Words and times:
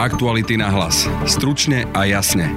Aktuality 0.00 0.56
na 0.56 0.72
hlas. 0.72 1.04
Stručne 1.28 1.84
a 1.92 2.08
jasne. 2.08 2.56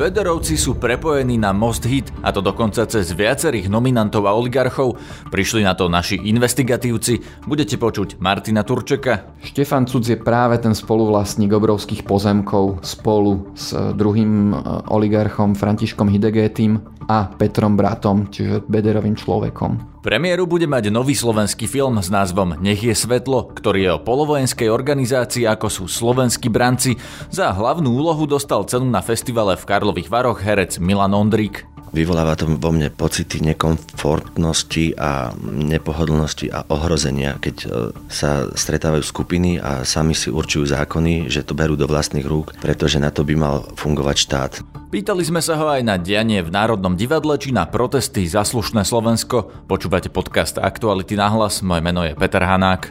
Bederovci 0.00 0.56
sú 0.56 0.80
prepojení 0.80 1.36
na 1.36 1.52
Most 1.52 1.84
Hit, 1.84 2.08
a 2.24 2.32
to 2.32 2.40
dokonca 2.40 2.88
cez 2.88 3.12
viacerých 3.12 3.68
nominantov 3.68 4.24
a 4.24 4.32
oligarchov. 4.32 4.96
Prišli 5.28 5.60
na 5.60 5.76
to 5.76 5.92
naši 5.92 6.24
investigatívci. 6.24 7.44
Budete 7.44 7.76
počuť 7.76 8.16
Martina 8.16 8.64
Turčeka. 8.64 9.36
Štefan 9.44 9.84
Cudz 9.84 10.08
je 10.08 10.16
práve 10.16 10.56
ten 10.56 10.72
spoluvlastník 10.72 11.52
obrovských 11.52 12.08
pozemkov 12.08 12.80
spolu 12.80 13.52
s 13.52 13.76
druhým 13.76 14.56
e, 14.56 14.88
oligarchom 14.88 15.52
Františkom 15.52 16.08
Hidegétym 16.08 16.80
a 17.12 17.28
Petrom 17.28 17.76
Bratom, 17.76 18.32
čiže 18.32 18.64
Bederovým 18.64 19.20
človekom. 19.20 19.93
Premiéru 20.04 20.44
bude 20.44 20.68
mať 20.68 20.92
nový 20.92 21.16
slovenský 21.16 21.64
film 21.64 21.96
s 21.96 22.12
názvom 22.12 22.60
Nech 22.60 22.84
je 22.84 22.92
svetlo, 22.92 23.48
ktorý 23.56 23.80
je 23.88 23.90
o 23.96 24.04
polovojenskej 24.04 24.68
organizácii 24.68 25.48
ako 25.48 25.72
sú 25.72 25.84
slovenskí 25.88 26.52
branci. 26.52 27.00
Za 27.32 27.56
hlavnú 27.56 27.88
úlohu 27.88 28.28
dostal 28.28 28.68
cenu 28.68 28.84
na 28.84 29.00
festivale 29.00 29.56
v 29.56 29.64
Karlových 29.64 30.12
Varoch 30.12 30.44
herec 30.44 30.76
Milan 30.76 31.16
Ondrík. 31.16 31.73
Vyvoláva 31.94 32.34
to 32.34 32.50
vo 32.50 32.74
mne 32.74 32.90
pocity 32.90 33.38
nekomfortnosti 33.38 34.98
a 34.98 35.30
nepohodlnosti 35.46 36.50
a 36.50 36.66
ohrozenia, 36.66 37.38
keď 37.38 37.56
e, 37.62 37.66
sa 38.10 38.50
stretávajú 38.50 39.06
skupiny 39.06 39.62
a 39.62 39.86
sami 39.86 40.18
si 40.18 40.26
určujú 40.26 40.74
zákony, 40.74 41.30
že 41.30 41.46
to 41.46 41.54
berú 41.54 41.78
do 41.78 41.86
vlastných 41.86 42.26
rúk, 42.26 42.58
pretože 42.58 42.98
na 42.98 43.14
to 43.14 43.22
by 43.22 43.38
mal 43.38 43.62
fungovať 43.78 44.16
štát. 44.18 44.52
Pýtali 44.90 45.22
sme 45.22 45.38
sa 45.38 45.54
ho 45.54 45.70
aj 45.70 45.86
na 45.86 45.94
dianie 45.94 46.42
v 46.42 46.50
Národnom 46.50 46.98
divadle 46.98 47.38
či 47.38 47.54
na 47.54 47.62
protesty 47.62 48.26
za 48.26 48.42
slušné 48.42 48.82
Slovensko. 48.82 49.54
Počúvate 49.70 50.10
podcast 50.10 50.58
Aktuality 50.58 51.14
na 51.14 51.30
hlas, 51.30 51.62
moje 51.62 51.82
meno 51.82 52.02
je 52.02 52.18
Peter 52.18 52.42
Hanák. 52.42 52.90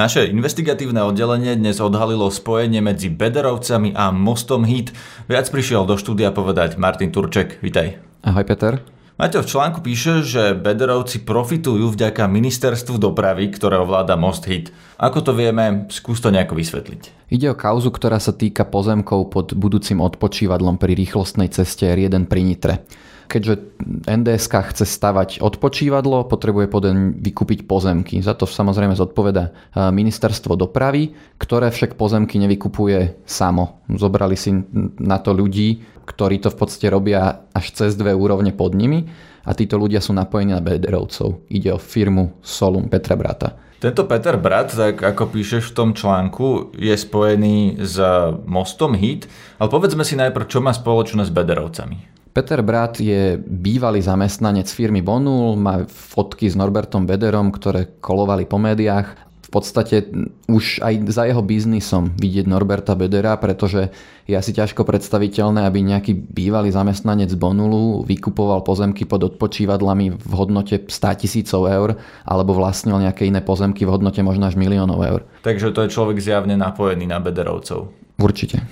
Naše 0.00 0.32
investigatívne 0.32 1.04
oddelenie 1.04 1.60
dnes 1.60 1.76
odhalilo 1.76 2.32
spojenie 2.32 2.80
medzi 2.80 3.12
Bederovcami 3.12 3.92
a 3.92 4.08
mostom 4.08 4.64
Hit. 4.64 4.96
Viac 5.28 5.52
prišiel 5.52 5.84
do 5.84 6.00
štúdia 6.00 6.32
povedať 6.32 6.80
Martin 6.80 7.12
Turček. 7.12 7.60
Vitaj. 7.60 8.00
Ahoj 8.24 8.48
Peter. 8.48 8.80
Maťo 9.20 9.44
v 9.44 9.50
článku 9.52 9.84
píše, 9.84 10.24
že 10.24 10.56
Bederovci 10.56 11.20
profitujú 11.20 11.92
vďaka 11.92 12.32
ministerstvu 12.32 12.96
dopravy, 12.96 13.52
ktoré 13.52 13.76
ovláda 13.76 14.16
Most 14.16 14.48
Hit. 14.48 14.72
Ako 14.96 15.20
to 15.20 15.36
vieme, 15.36 15.84
skús 15.92 16.24
to 16.24 16.32
nejako 16.32 16.56
vysvetliť. 16.56 17.28
Ide 17.28 17.52
o 17.52 17.60
kauzu, 17.60 17.92
ktorá 17.92 18.16
sa 18.16 18.32
týka 18.32 18.64
pozemkov 18.64 19.28
pod 19.28 19.52
budúcim 19.52 20.00
odpočívadlom 20.00 20.80
pri 20.80 20.96
rýchlostnej 20.96 21.52
ceste 21.52 21.84
R1 21.84 22.24
pri 22.24 22.40
Nitre 22.40 22.74
keďže 23.30 23.54
NDSK 24.10 24.74
chce 24.74 24.84
stavať 24.90 25.38
odpočívadlo, 25.38 26.26
potrebuje 26.26 26.66
poden 26.66 26.96
vykúpiť 27.14 27.70
pozemky. 27.70 28.18
Za 28.18 28.34
to 28.34 28.50
samozrejme 28.50 28.98
zodpoveda 28.98 29.44
e, 29.46 29.50
ministerstvo 29.94 30.58
dopravy, 30.58 31.14
ktoré 31.38 31.70
však 31.70 31.94
pozemky 31.94 32.42
nevykupuje 32.42 33.22
samo. 33.22 33.86
Zobrali 33.86 34.34
si 34.34 34.50
na 34.98 35.22
to 35.22 35.30
ľudí, 35.30 35.86
ktorí 36.02 36.42
to 36.42 36.50
v 36.50 36.58
podstate 36.58 36.90
robia 36.90 37.46
až 37.54 37.70
cez 37.70 37.94
dve 37.94 38.10
úrovne 38.10 38.50
pod 38.50 38.74
nimi 38.74 39.06
a 39.46 39.54
títo 39.54 39.78
ľudia 39.78 40.02
sú 40.02 40.10
napojení 40.10 40.58
na 40.58 40.60
Bederovcov. 40.60 41.46
Ide 41.46 41.78
o 41.78 41.80
firmu 41.80 42.42
Solum 42.42 42.90
Petra 42.90 43.14
Brata. 43.14 43.70
Tento 43.80 44.04
Peter 44.04 44.36
Brat, 44.36 44.76
tak 44.76 45.00
ako 45.00 45.32
píšeš 45.32 45.72
v 45.72 45.76
tom 45.76 45.90
článku, 45.96 46.76
je 46.76 46.92
spojený 46.92 47.80
s 47.80 47.96
mostom 48.44 48.92
HIT, 48.92 49.24
ale 49.56 49.72
povedzme 49.72 50.04
si 50.04 50.20
najprv, 50.20 50.52
čo 50.52 50.60
má 50.60 50.76
spoločné 50.76 51.24
s 51.24 51.32
Bederovcami. 51.32 52.19
Peter 52.30 52.62
Brat 52.62 53.02
je 53.02 53.42
bývalý 53.42 53.98
zamestnanec 53.98 54.70
firmy 54.70 55.02
Bonul, 55.02 55.58
má 55.58 55.82
fotky 55.90 56.46
s 56.46 56.54
Norbertom 56.54 57.02
Bederom, 57.02 57.50
ktoré 57.50 57.98
kolovali 57.98 58.46
po 58.46 58.54
médiách. 58.54 59.28
V 59.50 59.58
podstate 59.58 60.06
už 60.46 60.78
aj 60.78 61.10
za 61.10 61.26
jeho 61.26 61.42
biznisom 61.42 62.14
vidieť 62.14 62.46
Norberta 62.46 62.94
Bedera, 62.94 63.34
pretože 63.34 63.90
je 64.30 64.38
asi 64.38 64.54
ťažko 64.54 64.86
predstaviteľné, 64.86 65.66
aby 65.66 65.82
nejaký 65.82 66.14
bývalý 66.14 66.70
zamestnanec 66.70 67.34
Bonulu 67.34 68.06
vykupoval 68.06 68.62
pozemky 68.62 69.10
pod 69.10 69.26
odpočívadlami 69.26 70.14
v 70.14 70.32
hodnote 70.38 70.86
100 70.86 71.26
tisícov 71.26 71.66
eur 71.66 71.98
alebo 72.22 72.54
vlastnil 72.54 73.02
nejaké 73.02 73.26
iné 73.26 73.42
pozemky 73.42 73.82
v 73.82 73.90
hodnote 73.90 74.22
možno 74.22 74.46
až 74.46 74.54
miliónov 74.54 75.02
eur. 75.02 75.20
Takže 75.42 75.74
to 75.74 75.82
je 75.82 75.90
človek 75.98 76.22
zjavne 76.22 76.54
napojený 76.54 77.10
na 77.10 77.18
Bederovcov. 77.18 77.90
Určite. 78.22 78.62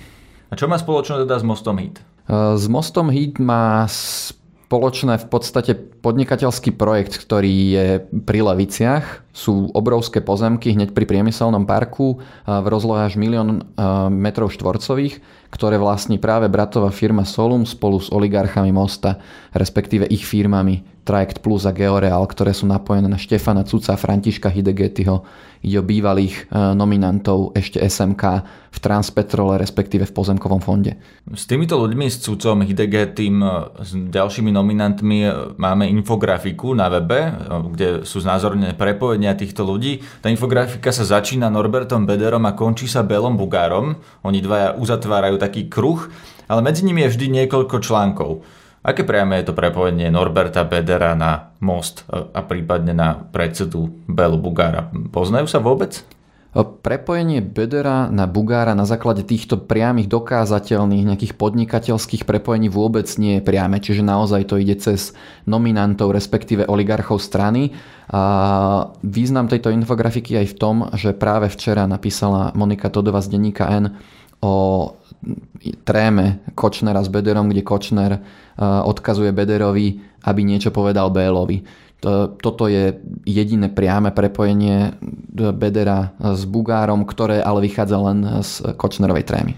A 0.47 0.55
čo 0.55 0.71
má 0.71 0.79
spoločné 0.79 1.27
teda 1.27 1.35
s 1.35 1.43
Mostom 1.43 1.75
Hit? 1.75 1.99
S 2.29 2.63
Mostom 2.69 3.09
Hit 3.09 3.41
má 3.41 3.89
spoločné 3.89 5.17
v 5.17 5.27
podstate 5.33 5.73
podnikateľský 5.73 6.77
projekt, 6.77 7.17
ktorý 7.17 7.53
je 7.73 7.87
pri 8.21 8.39
Leviciach. 8.45 9.28
Sú 9.29 9.69
obrovské 9.77 10.25
pozemky 10.25 10.73
hneď 10.73 10.91
pri 10.91 11.05
priemyselnom 11.05 11.69
parku 11.69 12.17
v 12.43 12.67
rozlohe 12.67 13.05
až 13.05 13.13
milión 13.13 13.69
metrov 14.09 14.49
štvorcových, 14.49 15.21
ktoré 15.49 15.81
vlastní 15.81 16.21
práve 16.21 16.49
bratová 16.49 16.93
firma 16.93 17.25
Solum 17.25 17.65
spolu 17.65 17.97
s 17.97 18.13
oligarchami 18.13 18.69
Mosta, 18.73 19.21
respektíve 19.53 20.05
ich 20.09 20.25
firmami 20.25 20.85
Trajekt 21.09 21.41
Plus 21.41 21.65
a 21.65 21.73
Georeal, 21.73 22.21
ktoré 22.29 22.53
sú 22.53 22.69
napojené 22.69 23.09
na 23.09 23.17
Štefana 23.17 23.65
Cuca 23.65 23.97
a 23.97 24.01
Františka 24.01 24.53
Hidegetyho. 24.53 25.25
Ide 25.65 25.81
o 25.81 25.83
bývalých 25.83 26.45
e, 26.45 26.71
nominantov 26.77 27.57
ešte 27.57 27.81
SMK 27.81 28.23
v 28.69 28.77
Transpetrole, 28.77 29.57
respektíve 29.57 30.05
v 30.05 30.13
Pozemkovom 30.13 30.61
fonde. 30.61 31.01
S 31.33 31.49
týmito 31.49 31.81
ľuďmi, 31.81 32.05
s 32.05 32.21
Cucom, 32.21 32.61
Hidegetym, 32.61 33.41
e, 33.41 33.49
s 33.81 33.91
ďalšími 33.97 34.53
nominantmi 34.53 35.19
e, 35.25 35.29
máme 35.57 35.89
infografiku 35.89 36.77
na 36.77 36.93
webe, 36.93 37.33
kde 37.73 38.05
sú 38.05 38.21
znázornené 38.21 38.77
prepojenia 38.77 39.28
týchto 39.33 39.65
ľudí. 39.65 40.05
Tá 40.21 40.29
infografika 40.29 40.93
sa 40.93 41.03
začína 41.03 41.49
Norbertom 41.49 42.05
Bederom 42.05 42.45
a 42.45 42.55
končí 42.55 42.85
sa 42.85 43.01
Belom 43.01 43.35
Bugárom. 43.35 43.97
Oni 44.21 44.39
dvaja 44.39 44.77
uzatvárajú 44.77 45.41
taký 45.41 45.67
kruh, 45.67 46.07
ale 46.45 46.61
medzi 46.61 46.85
nimi 46.85 47.03
je 47.05 47.13
vždy 47.17 47.25
niekoľko 47.43 47.81
článkov. 47.81 48.45
Aké 48.79 49.03
priame 49.03 49.43
je 49.43 49.51
to 49.51 49.57
prepojenie 49.57 50.07
Norberta 50.07 50.63
Bedera 50.63 51.11
na 51.11 51.51
most 51.59 52.07
a 52.09 52.39
prípadne 52.47 52.95
na 52.95 53.11
predsedu 53.17 53.91
Belu 54.07 54.39
Bugára? 54.39 54.87
Poznajú 55.11 55.51
sa 55.51 55.59
vôbec? 55.59 55.99
Prepojenie 56.63 57.45
Bedera 57.45 58.09
na 58.09 58.25
Bugára 58.25 58.73
na 58.73 58.83
základe 58.83 59.21
týchto 59.21 59.61
priamých 59.61 60.09
dokázateľných 60.09 61.05
nejakých 61.05 61.33
podnikateľských 61.37 62.25
prepojení 62.25 62.67
vôbec 62.67 63.05
nie 63.21 63.37
je 63.37 63.45
priame, 63.45 63.77
čiže 63.77 64.01
naozaj 64.01 64.49
to 64.49 64.57
ide 64.57 64.75
cez 64.81 65.13
nominantov, 65.45 66.11
respektíve 66.11 66.65
oligarchov 66.65 67.21
strany. 67.21 67.71
A 68.09 68.21
význam 69.05 69.45
tejto 69.45 69.69
infografiky 69.69 70.41
aj 70.41 70.47
v 70.51 70.57
tom, 70.57 70.75
že 70.97 71.13
práve 71.13 71.53
včera 71.53 71.85
napísala 71.85 72.51
Monika 72.57 72.89
Todova 72.89 73.21
z 73.21 73.37
denníka 73.37 73.69
N 73.69 73.93
o 74.41 74.55
tréme 75.83 76.39
Kočnera 76.55 77.03
s 77.03 77.11
Bederom, 77.11 77.51
kde 77.51 77.61
Kočner 77.61 78.11
e, 78.15 78.19
odkazuje 78.63 79.35
Bederovi, 79.35 79.99
aby 80.23 80.41
niečo 80.47 80.71
povedal 80.71 81.11
Bélovi. 81.11 81.88
Toto 82.39 82.71
je 82.71 82.95
jediné 83.27 83.67
priame 83.67 84.15
prepojenie 84.15 84.95
Bedera 85.35 86.15
s 86.15 86.47
Bugárom, 86.47 87.03
ktoré 87.03 87.43
ale 87.43 87.67
vychádza 87.67 87.97
len 87.99 88.23
z 88.39 88.71
Kočnerovej 88.79 89.27
trémy. 89.27 89.53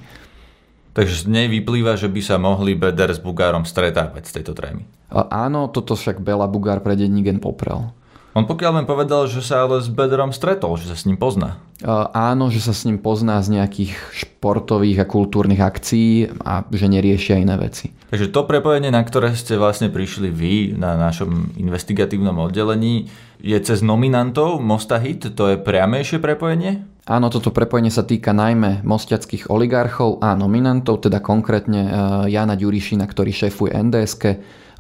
Takže 0.91 1.23
z 1.23 1.25
nej 1.31 1.47
vyplýva, 1.47 1.95
že 1.95 2.11
by 2.11 2.19
sa 2.19 2.35
mohli 2.35 2.75
Beder 2.75 3.13
s 3.13 3.21
Bugárom 3.21 3.63
stretávať 3.63 4.27
z 4.27 4.41
tejto 4.41 4.51
trémy. 4.51 4.83
Áno, 5.13 5.71
toto 5.71 5.95
však 5.95 6.19
Bela 6.19 6.49
Bugár 6.49 6.83
pre 6.83 6.99
denník 6.99 7.31
poprel. 7.39 7.93
On 8.31 8.47
pokiaľ 8.47 8.83
len 8.83 8.87
povedal, 8.87 9.27
že 9.27 9.43
sa 9.43 9.67
ale 9.67 9.83
s 9.83 9.91
Bederom 9.91 10.31
stretol, 10.31 10.79
že 10.79 10.87
sa 10.87 10.95
s 10.95 11.03
ním 11.03 11.19
pozná. 11.19 11.59
Áno, 12.15 12.47
že 12.47 12.63
sa 12.63 12.71
s 12.71 12.87
ním 12.87 13.01
pozná 13.01 13.41
z 13.43 13.59
nejakých 13.59 13.91
športových 14.13 15.03
a 15.03 15.09
kultúrnych 15.09 15.59
akcií 15.59 16.31
a 16.45 16.63
že 16.71 16.87
neriešia 16.87 17.41
iné 17.41 17.59
veci. 17.59 17.91
Takže 18.07 18.31
to 18.31 18.47
prepojenie, 18.47 18.87
na 18.87 19.03
ktoré 19.03 19.35
ste 19.35 19.59
vlastne 19.59 19.91
prišli 19.91 20.31
vy 20.31 20.53
na 20.79 20.95
našom 20.95 21.57
investigatívnom 21.59 22.37
oddelení, 22.39 23.11
je 23.41 23.57
cez 23.59 23.83
nominantov 23.83 24.63
Mosta 24.63 25.01
Hit? 25.01 25.35
To 25.35 25.51
je 25.51 25.57
priamejšie 25.59 26.21
prepojenie? 26.21 26.87
Áno, 27.09 27.33
toto 27.33 27.49
prepojenie 27.49 27.89
sa 27.89 28.05
týka 28.05 28.31
najmä 28.31 28.85
mostiackých 28.85 29.49
oligarchov 29.49 30.21
a 30.21 30.37
nominantov, 30.37 31.01
teda 31.03 31.17
konkrétne 31.19 31.81
e, 31.81 31.89
Jana 32.29 32.53
Ďurišina, 32.53 33.03
ktorý 33.09 33.33
šéfuje 33.33 33.73
NDSK, 33.73 34.23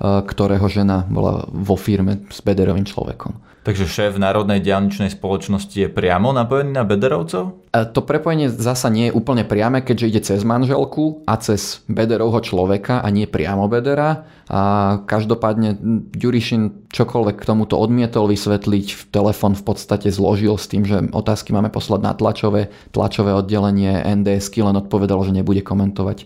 ktorého 0.01 0.65
žena 0.65 1.05
bola 1.05 1.45
vo 1.45 1.77
firme 1.77 2.25
s 2.33 2.41
Bederovým 2.41 2.85
človekom. 2.89 3.50
Takže 3.61 3.85
šéf 3.85 4.17
Národnej 4.17 4.57
diálničnej 4.57 5.13
spoločnosti 5.13 5.77
je 5.77 5.85
priamo 5.85 6.33
napojený 6.33 6.73
na 6.73 6.81
Bederovcov? 6.81 7.60
To 7.71 8.03
prepojenie 8.03 8.51
zasa 8.51 8.91
nie 8.91 9.07
je 9.07 9.15
úplne 9.15 9.47
priame, 9.47 9.79
keďže 9.79 10.07
ide 10.11 10.21
cez 10.27 10.43
manželku 10.43 11.23
a 11.23 11.39
cez 11.39 11.79
Bederovho 11.87 12.43
človeka 12.43 12.99
a 12.99 13.07
nie 13.07 13.31
priamo 13.31 13.71
Bedera. 13.71 14.27
A 14.51 14.99
každopádne 15.07 15.79
Ďurišin 16.11 16.91
čokoľvek 16.91 17.39
k 17.39 17.47
tomuto 17.47 17.79
odmietol 17.79 18.27
vysvetliť, 18.27 19.07
telefon 19.15 19.55
v 19.55 19.63
podstate 19.63 20.11
zložil 20.11 20.59
s 20.59 20.67
tým, 20.67 20.83
že 20.83 20.99
otázky 21.15 21.55
máme 21.55 21.71
poslať 21.71 22.03
na 22.03 22.11
tlačové, 22.11 22.67
tlačové 22.91 23.31
oddelenie 23.31 24.03
NDSky 24.03 24.59
len 24.59 24.75
odpovedalo, 24.75 25.23
že 25.23 25.31
nebude 25.31 25.63
komentovať 25.63 26.17
e, 26.19 26.25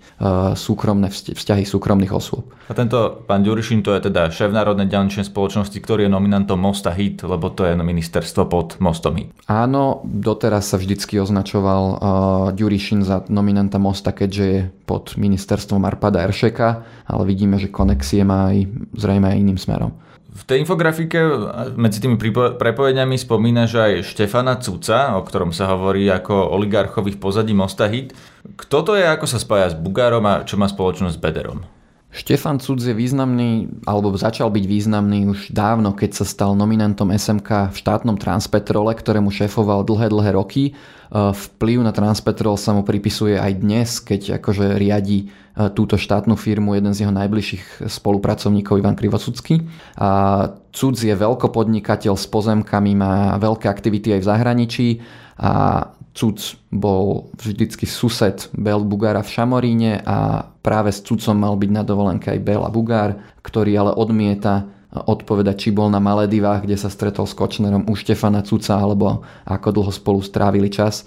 súkromné 0.58 1.14
vzťahy 1.14 1.70
súkromných 1.70 2.10
osôb. 2.10 2.50
A 2.66 2.74
tento 2.74 3.22
pán 3.30 3.46
Ďurišin 3.46 3.86
to 3.86 3.94
je 3.94 4.10
teda 4.10 4.34
šéf 4.34 4.50
Národnej 4.50 4.90
ďalničnej 4.90 5.30
spoločnosti, 5.30 5.78
ktorý 5.78 6.10
je 6.10 6.12
nominantom 6.18 6.58
Mosta 6.58 6.90
Hit, 6.90 7.22
lebo 7.22 7.54
to 7.54 7.70
je 7.70 7.78
ministerstvo 7.78 8.50
pod 8.50 8.82
Mostom 8.82 9.22
Hit. 9.22 9.30
Áno, 9.46 10.02
doteraz 10.02 10.74
sa 10.74 10.82
vždycky 10.82 11.22
označoval 11.36 11.84
uh, 11.84 11.98
Ďurišin 12.56 13.04
za 13.04 13.28
nominanta 13.28 13.76
Mosta, 13.76 14.16
keďže 14.16 14.46
je 14.48 14.62
pod 14.88 15.20
ministerstvom 15.20 15.84
Arpada 15.84 16.24
Eršeka, 16.24 16.88
ale 17.12 17.24
vidíme, 17.28 17.60
že 17.60 17.68
konexie 17.68 18.24
má 18.24 18.56
aj 18.56 18.72
zrejme 18.96 19.36
aj 19.36 19.38
iným 19.44 19.60
smerom. 19.60 19.92
V 20.32 20.44
tej 20.48 20.64
infografike 20.64 21.20
medzi 21.76 22.00
tými 22.00 22.16
prepovedaniami 22.56 23.20
spomína, 23.20 23.68
že 23.68 23.80
aj 23.84 24.16
Štefana 24.16 24.56
Cuca, 24.64 25.20
o 25.20 25.24
ktorom 25.28 25.52
sa 25.52 25.76
hovorí 25.76 26.08
ako 26.08 26.56
oligarchovi 26.56 27.20
pozadí 27.20 27.52
Mosta 27.52 27.92
Hit. 27.92 28.16
Kto 28.56 28.84
to 28.84 28.92
je, 28.96 29.04
ako 29.04 29.28
sa 29.28 29.40
spája 29.40 29.72
s 29.72 29.80
Bugárom 29.80 30.24
a 30.24 30.48
čo 30.48 30.56
má 30.56 30.72
spoločnosť 30.72 31.16
s 31.16 31.24
Bederom? 31.24 31.75
Štefan 32.16 32.64
Cudz 32.64 32.88
je 32.88 32.96
významný, 32.96 33.68
alebo 33.84 34.16
začal 34.16 34.48
byť 34.48 34.64
významný 34.64 35.28
už 35.28 35.52
dávno, 35.52 35.92
keď 35.92 36.24
sa 36.24 36.26
stal 36.26 36.56
nominantom 36.56 37.12
SMK 37.12 37.76
v 37.76 37.76
štátnom 37.76 38.16
Transpetrole, 38.16 38.96
ktorému 38.96 39.36
šéfoval 39.36 39.84
dlhé, 39.84 40.08
dlhé 40.08 40.32
roky. 40.40 40.72
E, 40.72 40.74
vplyv 41.12 41.84
na 41.84 41.92
Transpetrol 41.92 42.56
sa 42.56 42.72
mu 42.72 42.88
pripisuje 42.88 43.36
aj 43.36 43.52
dnes, 43.60 44.00
keď 44.00 44.40
akože 44.40 44.80
riadi 44.80 45.28
e, 45.28 45.68
túto 45.76 46.00
štátnu 46.00 46.40
firmu 46.40 46.80
jeden 46.80 46.96
z 46.96 47.04
jeho 47.04 47.12
najbližších 47.12 47.84
spolupracovníkov 47.84 48.80
Ivan 48.80 48.96
Krivosucký. 48.96 49.68
A 50.00 50.10
Cudz 50.72 51.04
je 51.04 51.12
veľkopodnikateľ 51.12 52.16
s 52.16 52.32
pozemkami, 52.32 52.96
má 52.96 53.36
veľké 53.44 53.68
aktivity 53.68 54.16
aj 54.16 54.20
v 54.24 54.30
zahraničí 54.32 54.88
a 55.36 55.52
Cuc 56.16 56.56
bol 56.72 57.28
vždycky 57.36 57.84
sused 57.84 58.48
Bel 58.56 58.80
Bugára 58.88 59.20
v 59.20 59.36
Šamoríne 59.36 60.00
a 60.08 60.48
práve 60.64 60.96
s 60.96 61.04
Cucom 61.04 61.36
mal 61.36 61.60
byť 61.60 61.72
na 61.76 61.84
dovolenke 61.84 62.32
aj 62.32 62.40
Bela 62.40 62.72
Bugár, 62.72 63.20
ktorý 63.44 63.76
ale 63.76 63.92
odmieta 63.92 64.72
odpovedať, 64.96 65.68
či 65.68 65.76
bol 65.76 65.92
na 65.92 66.00
Maledivách, 66.00 66.64
kde 66.64 66.80
sa 66.80 66.88
stretol 66.88 67.28
s 67.28 67.36
Kočnerom 67.36 67.84
u 67.92 68.00
Štefana 68.00 68.48
Cuca, 68.48 68.80
alebo 68.80 69.28
ako 69.44 69.68
dlho 69.76 69.92
spolu 69.92 70.24
strávili 70.24 70.72
čas. 70.72 71.04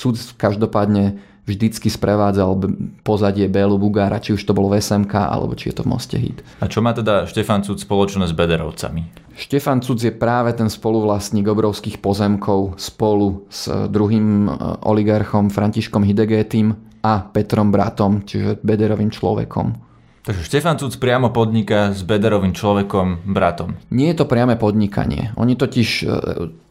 Cuc 0.00 0.16
každopádne 0.40 1.20
vždycky 1.44 1.92
sprevádzal 1.92 2.56
pozadie 3.04 3.52
Bélu 3.52 3.76
Bugára, 3.76 4.16
či 4.16 4.32
už 4.32 4.48
to 4.48 4.56
bolo 4.56 4.72
v 4.72 4.80
SMK, 4.80 5.12
alebo 5.12 5.52
či 5.52 5.68
je 5.68 5.76
to 5.76 5.84
v 5.84 5.92
Moste 5.92 6.16
Hit. 6.16 6.40
A 6.64 6.72
čo 6.72 6.80
má 6.80 6.96
teda 6.96 7.28
Štefan 7.28 7.60
Cuc 7.60 7.84
spoločné 7.84 8.24
s 8.24 8.32
Bederovcami? 8.32 9.28
Štefan 9.40 9.80
Cuc 9.80 10.04
je 10.04 10.12
práve 10.12 10.52
ten 10.52 10.68
spoluvlastník 10.68 11.48
obrovských 11.48 12.04
pozemkov 12.04 12.76
spolu 12.76 13.48
s 13.48 13.72
druhým 13.88 14.44
e, 14.44 14.50
oligarchom 14.84 15.48
Františkom 15.48 16.04
Hidegétym 16.04 16.76
a 17.00 17.24
Petrom 17.24 17.72
Bratom, 17.72 18.20
čiže 18.20 18.60
Bederovým 18.60 19.08
človekom. 19.08 19.80
Takže 20.20 20.44
Štefan 20.44 20.76
Cuc 20.76 20.92
priamo 21.00 21.32
podniká 21.32 21.96
s 21.96 22.04
Bederovým 22.04 22.52
človekom, 22.52 23.24
bratom. 23.32 23.80
Nie 23.88 24.12
je 24.12 24.20
to 24.20 24.28
priame 24.28 24.60
podnikanie. 24.60 25.32
Oni 25.40 25.56
totiž 25.56 25.88
e, 26.04 26.06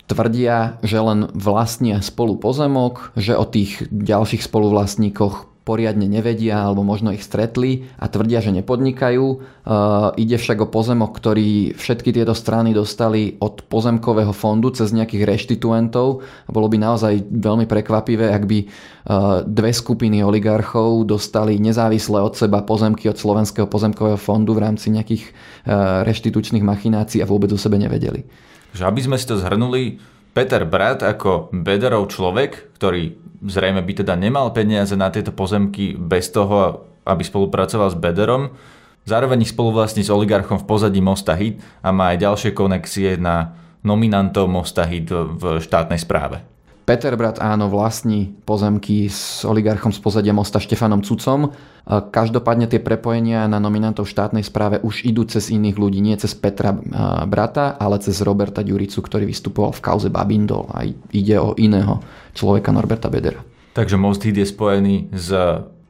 tvrdia, 0.05 0.77
že 0.85 1.01
len 1.01 1.25
vlastnia 1.33 2.05
spolu 2.05 2.37
pozemok, 2.37 3.17
že 3.17 3.33
o 3.33 3.49
tých 3.49 3.89
ďalších 3.89 4.45
spoluvlastníkoch 4.45 5.48
poriadne 5.69 6.09
nevedia 6.09 6.65
alebo 6.65 6.81
možno 6.81 7.13
ich 7.13 7.21
stretli 7.21 7.85
a 8.01 8.09
tvrdia, 8.09 8.41
že 8.41 8.49
nepodnikajú. 8.49 9.25
E, 9.29 9.37
ide 10.17 10.41
však 10.41 10.65
o 10.65 10.71
pozemok, 10.73 11.13
ktorý 11.13 11.77
všetky 11.77 12.09
tieto 12.09 12.33
strany 12.33 12.73
dostali 12.73 13.37
od 13.37 13.61
pozemkového 13.69 14.33
fondu 14.33 14.73
cez 14.73 14.89
nejakých 14.89 15.29
reštituentov. 15.29 16.25
Bolo 16.49 16.67
by 16.73 16.81
naozaj 16.81 17.29
veľmi 17.29 17.69
prekvapivé, 17.69 18.33
ak 18.33 18.43
by 18.49 18.59
e, 18.65 18.67
dve 19.45 19.69
skupiny 19.69 20.25
oligarchov 20.25 21.05
dostali 21.05 21.61
nezávisle 21.61 22.17
od 22.17 22.33
seba 22.33 22.65
pozemky 22.65 23.05
od 23.05 23.21
Slovenského 23.21 23.69
pozemkového 23.69 24.17
fondu 24.17 24.57
v 24.57 24.65
rámci 24.65 24.89
nejakých 24.89 25.29
e, 25.29 25.31
reštitučných 26.09 26.65
machinácií 26.65 27.21
a 27.21 27.29
vôbec 27.29 27.53
o 27.53 27.61
sebe 27.61 27.77
nevedeli. 27.77 28.25
Že 28.73 28.89
aby 28.89 29.01
sme 29.05 29.17
si 29.21 29.29
to 29.29 29.37
zhrnuli, 29.37 30.01
Peter 30.33 30.63
Brat 30.63 31.01
ako 31.01 31.49
Bederov 31.51 32.07
človek, 32.11 32.75
ktorý 32.77 33.17
zrejme 33.43 33.81
by 33.81 34.03
teda 34.03 34.13
nemal 34.19 34.51
peniaze 34.51 34.93
na 34.93 35.09
tieto 35.09 35.31
pozemky 35.31 35.95
bez 35.95 36.29
toho, 36.29 36.85
aby 37.07 37.23
spolupracoval 37.23 37.89
s 37.89 37.97
Bederom, 37.97 38.53
zároveň 39.07 39.47
ich 39.47 39.53
spoluvlastní 39.55 40.05
s 40.05 40.13
oligarchom 40.13 40.61
v 40.61 40.67
pozadí 40.69 41.01
Mosta 41.01 41.33
Hit 41.33 41.57
a 41.81 41.89
má 41.89 42.13
aj 42.13 42.21
ďalšie 42.21 42.51
konexie 42.53 43.17
na 43.17 43.57
nominantov 43.81 44.51
Mosta 44.51 44.85
Hit 44.85 45.09
v 45.09 45.57
štátnej 45.63 45.97
správe. 45.97 46.43
Peter 46.89 47.13
Brat 47.13 47.37
áno 47.37 47.69
vlastní 47.69 48.33
pozemky 48.49 49.13
s 49.13 49.45
oligarchom 49.45 49.93
z 49.93 50.01
pozadia 50.01 50.33
mosta 50.33 50.57
Štefanom 50.57 51.05
Cucom. 51.05 51.53
Každopádne 51.85 52.65
tie 52.65 52.81
prepojenia 52.81 53.45
na 53.45 53.61
nominantov 53.61 54.09
štátnej 54.09 54.41
správe 54.41 54.81
už 54.81 55.05
idú 55.05 55.21
cez 55.29 55.53
iných 55.53 55.77
ľudí, 55.77 56.01
nie 56.01 56.17
cez 56.17 56.33
Petra 56.33 56.73
Brata, 57.29 57.77
ale 57.77 58.01
cez 58.01 58.25
Roberta 58.25 58.65
Ďuricu, 58.65 59.05
ktorý 59.05 59.29
vystupoval 59.29 59.77
v 59.77 59.83
kauze 59.85 60.09
Babindol 60.09 60.65
a 60.73 60.89
ide 61.13 61.37
o 61.37 61.53
iného 61.61 62.01
človeka 62.33 62.73
Norberta 62.73 63.05
Bedera. 63.05 63.45
Takže 63.77 63.93
Most 63.93 64.25
je 64.25 64.41
spojený 64.41 65.13
s 65.13 65.29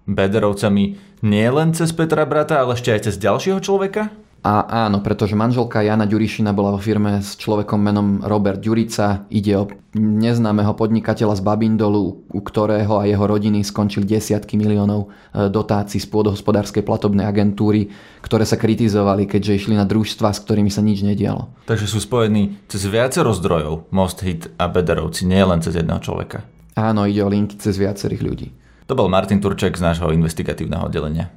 Bederovcami 0.03 0.99
nie 1.23 1.47
len 1.47 1.71
cez 1.71 1.95
Petra 1.95 2.27
Brata, 2.27 2.59
ale 2.59 2.75
ešte 2.75 2.91
aj 2.91 3.07
cez 3.07 3.15
ďalšieho 3.15 3.63
človeka? 3.63 4.11
A 4.39 4.87
áno, 4.87 5.03
pretože 5.03 5.35
manželka 5.35 5.83
Jana 5.83 6.07
Ďurišina 6.07 6.55
bola 6.55 6.71
vo 6.71 6.79
firme 6.79 7.19
s 7.19 7.35
človekom 7.35 7.75
menom 7.75 8.07
Robert 8.23 8.63
Ďurica. 8.63 9.27
Ide 9.27 9.53
o 9.59 9.67
neznámeho 9.99 10.79
podnikateľa 10.79 11.35
z 11.35 11.41
Babindolu, 11.43 12.23
u 12.31 12.39
ktorého 12.39 13.03
a 13.03 13.03
jeho 13.03 13.25
rodiny 13.27 13.67
skončili 13.67 14.07
desiatky 14.07 14.55
miliónov 14.55 15.11
e, 15.11 15.51
dotácií 15.51 15.99
z 15.99 16.07
pôdohospodárskej 16.07 16.87
platobnej 16.87 17.27
agentúry, 17.27 17.91
ktoré 18.23 18.47
sa 18.47 18.55
kritizovali, 18.55 19.27
keďže 19.27 19.65
išli 19.65 19.75
na 19.75 19.83
družstva, 19.83 20.31
s 20.31 20.39
ktorými 20.39 20.71
sa 20.71 20.79
nič 20.79 21.03
nedialo. 21.03 21.51
Takže 21.67 21.91
sú 21.91 21.99
spojení 21.99 22.63
cez 22.71 22.87
viacero 22.87 23.35
zdrojov 23.35 23.91
Most 23.91 24.23
Hit 24.23 24.55
a 24.55 24.71
Bederovci, 24.71 25.27
nie 25.27 25.43
len 25.43 25.59
cez 25.59 25.75
jedného 25.75 25.99
človeka. 25.99 26.47
Áno, 26.79 27.03
ide 27.03 27.19
o 27.25 27.29
linky 27.29 27.59
cez 27.59 27.75
viacerých 27.75 28.23
ľudí. 28.23 28.47
To 28.87 28.95
bol 28.97 29.11
Martin 29.11 29.43
Turček 29.43 29.75
z 29.75 29.83
nášho 29.83 30.09
investigatívneho 30.15 30.87
oddelenia. 30.87 31.29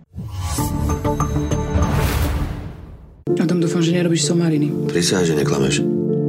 Adam, 3.40 3.58
dúfam, 3.62 3.80
že 3.80 3.94
nerobíš 3.96 4.28
somariny. 4.28 4.68
Prisahám, 4.90 5.24
že 5.24 5.34
neklameš. 5.38 5.76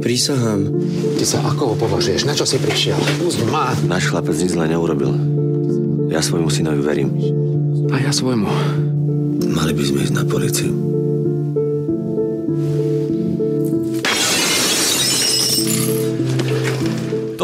Prisahám. 0.00 0.68
Ty 1.16 1.24
sa 1.24 1.38
ako 1.44 1.76
považuješ? 1.80 2.28
Na 2.28 2.36
čo 2.36 2.44
si 2.44 2.60
prišiel? 2.60 3.00
Pusť 3.20 3.40
ma! 3.48 3.72
Náš 3.88 4.12
chlapec 4.12 4.36
nič 4.36 4.52
zle 4.52 4.68
neurobil. 4.68 5.12
Ja 6.12 6.20
svojmu 6.20 6.52
synovi 6.52 6.80
verím. 6.84 7.10
A 7.88 8.00
ja 8.00 8.12
svojmu. 8.12 8.48
Mali 9.48 9.72
by 9.72 9.82
sme 9.82 10.04
ísť 10.04 10.14
na 10.14 10.24
policiu. 10.28 10.93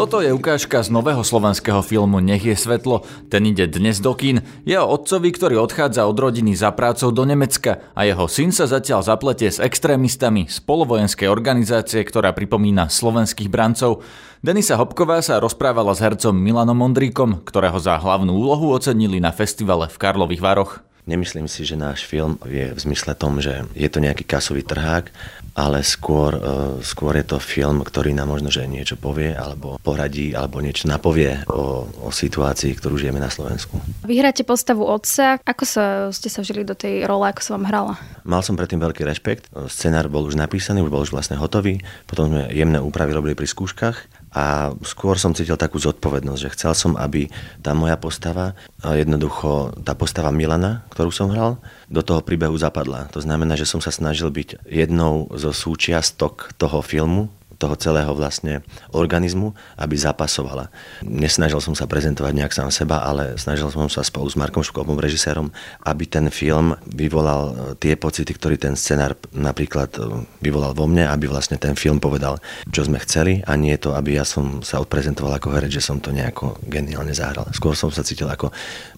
Toto 0.01 0.17
je 0.17 0.33
ukážka 0.33 0.81
z 0.81 0.89
nového 0.89 1.21
slovenského 1.21 1.85
filmu 1.85 2.17
Nech 2.25 2.41
je 2.41 2.57
svetlo. 2.57 3.05
Ten 3.29 3.45
ide 3.45 3.69
dnes 3.69 4.01
do 4.01 4.17
kín. 4.17 4.41
Je 4.65 4.73
o 4.73 4.89
otcovi, 4.89 5.29
ktorý 5.29 5.61
odchádza 5.61 6.09
od 6.09 6.17
rodiny 6.17 6.57
za 6.57 6.73
prácou 6.73 7.13
do 7.13 7.21
Nemecka 7.21 7.85
a 7.93 8.09
jeho 8.09 8.25
syn 8.25 8.49
sa 8.49 8.65
zatiaľ 8.65 9.05
zapletie 9.05 9.53
s 9.53 9.61
extrémistami 9.61 10.49
z 10.49 10.57
polovojenskej 10.65 11.29
organizácie, 11.29 12.01
ktorá 12.01 12.33
pripomína 12.33 12.89
slovenských 12.89 13.53
brancov. 13.53 14.01
Denisa 14.41 14.73
Hopková 14.73 15.21
sa 15.21 15.37
rozprávala 15.37 15.93
s 15.93 16.01
hercom 16.01 16.33
Milanom 16.33 16.81
Mondríkom, 16.81 17.45
ktorého 17.45 17.77
za 17.77 18.01
hlavnú 18.01 18.33
úlohu 18.33 18.73
ocenili 18.73 19.21
na 19.21 19.29
festivale 19.29 19.85
v 19.85 20.01
Karlových 20.01 20.41
Varoch. 20.41 20.81
Nemyslím 21.05 21.49
si, 21.49 21.65
že 21.65 21.77
náš 21.77 22.05
film 22.05 22.37
je 22.45 22.73
v 22.73 22.79
zmysle 22.79 23.17
tom, 23.17 23.41
že 23.41 23.65
je 23.73 23.89
to 23.89 23.97
nejaký 24.01 24.21
kasový 24.21 24.61
trhák, 24.61 25.09
ale 25.55 25.83
skôr, 25.83 26.31
e, 26.35 26.41
skôr 26.85 27.19
je 27.19 27.25
to 27.27 27.37
film, 27.37 27.83
ktorý 27.83 28.15
nám 28.15 28.31
možno, 28.31 28.47
že 28.47 28.63
niečo 28.67 28.95
povie, 28.95 29.35
alebo 29.35 29.75
poradí, 29.83 30.31
alebo 30.31 30.63
niečo 30.63 30.87
napovie 30.87 31.43
o, 31.51 31.87
o 31.87 32.09
situácii, 32.09 32.71
ktorú 32.79 32.95
žijeme 32.95 33.19
na 33.19 33.27
Slovensku. 33.27 33.79
Vy 34.07 34.23
hráte 34.23 34.47
postavu 34.47 34.87
otca. 34.87 35.39
Ako 35.43 35.63
sa, 35.67 35.85
ste 36.15 36.31
sa 36.31 36.39
vžili 36.39 36.63
do 36.63 36.73
tej 36.77 37.03
role, 37.03 37.27
ako 37.27 37.41
sa 37.43 37.51
vám 37.59 37.65
hrala? 37.67 37.93
Mal 38.23 38.41
som 38.45 38.55
predtým 38.55 38.79
veľký 38.79 39.03
rešpekt. 39.03 39.51
Scenár 39.67 40.07
bol 40.07 40.23
už 40.23 40.39
napísaný, 40.39 40.85
už 40.85 40.91
bol 40.93 41.03
už 41.03 41.11
vlastne 41.11 41.35
hotový. 41.35 41.83
Potom 42.07 42.31
sme 42.31 42.47
jemné 42.53 42.79
úpravy 42.79 43.11
robili 43.11 43.35
pri 43.35 43.49
skúškach 43.49 44.20
a 44.31 44.71
skôr 44.87 45.19
som 45.19 45.35
cítil 45.35 45.59
takú 45.59 45.75
zodpovednosť, 45.75 46.41
že 46.41 46.53
chcel 46.55 46.71
som, 46.71 46.95
aby 46.95 47.27
tá 47.59 47.75
moja 47.75 47.99
postava, 47.99 48.55
jednoducho 48.79 49.75
tá 49.83 49.91
postava 49.91 50.31
Milana, 50.31 50.87
ktorú 50.95 51.11
som 51.11 51.27
hral, 51.35 51.59
do 51.91 51.99
toho 51.99 52.23
príbehu 52.23 52.55
zapadla. 52.55 53.11
To 53.11 53.19
znamená, 53.19 53.59
že 53.59 53.67
som 53.67 53.83
sa 53.83 53.91
snažil 53.91 54.31
byť 54.31 54.63
jednou 54.71 55.27
zo 55.35 55.51
súčiastok 55.51 56.55
toho 56.55 56.79
filmu, 56.79 57.27
toho 57.61 57.77
celého 57.77 58.09
vlastne 58.17 58.65
organizmu, 58.89 59.53
aby 59.77 59.93
zapasovala. 59.93 60.73
Nesnažil 61.05 61.61
som 61.61 61.77
sa 61.77 61.85
prezentovať 61.85 62.33
nejak 62.33 62.53
sám 62.57 62.73
seba, 62.73 63.05
ale 63.05 63.37
snažil 63.37 63.69
som 63.69 63.85
sa 63.85 64.01
spolu 64.01 64.25
s 64.25 64.33
Markom 64.33 64.65
Školom, 64.65 64.97
režisérom, 64.97 65.53
aby 65.85 66.09
ten 66.09 66.33
film 66.33 66.73
vyvolal 66.89 67.41
e, 67.41 67.53
tie 67.77 67.93
pocity, 67.93 68.33
ktorý 68.33 68.57
ten 68.57 68.73
scenár 68.73 69.13
napríklad 69.29 69.93
e, 70.01 70.25
vyvolal 70.41 70.73
vo 70.73 70.89
mne, 70.89 71.05
aby 71.05 71.29
vlastne 71.29 71.61
ten 71.61 71.77
film 71.77 72.01
povedal, 72.01 72.41
čo 72.73 72.81
sme 72.81 72.97
chceli 73.05 73.45
a 73.45 73.53
nie 73.53 73.77
to, 73.77 73.93
aby 73.93 74.17
ja 74.17 74.25
som 74.25 74.65
sa 74.65 74.81
odprezentoval 74.81 75.37
ako 75.37 75.53
herec, 75.53 75.69
že 75.77 75.85
som 75.85 76.01
to 76.01 76.09
nejako 76.09 76.57
geniálne 76.65 77.13
zahral. 77.13 77.45
Skôr 77.53 77.77
som 77.77 77.93
sa 77.93 78.01
cítil 78.01 78.25
ako 78.25 78.49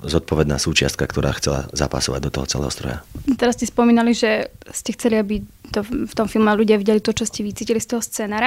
zodpovedná 0.06 0.56
súčiastka, 0.56 1.04
ktorá 1.04 1.36
chcela 1.36 1.68
zapasovať 1.76 2.22
do 2.24 2.32
toho 2.32 2.46
celého 2.48 2.72
stroja. 2.72 2.98
Teraz 3.36 3.60
ste 3.60 3.68
spomínali, 3.68 4.16
že 4.16 4.54
ste 4.72 4.96
chceli, 4.96 5.20
aby 5.20 5.36
to 5.74 5.82
v 5.82 6.14
tom 6.14 6.30
filme 6.30 6.54
ľudia 6.54 6.78
videli 6.78 7.02
to, 7.02 7.12
čo 7.18 7.26
ste 7.26 7.42
vycítili 7.42 7.82
z 7.82 7.98
toho 7.98 8.02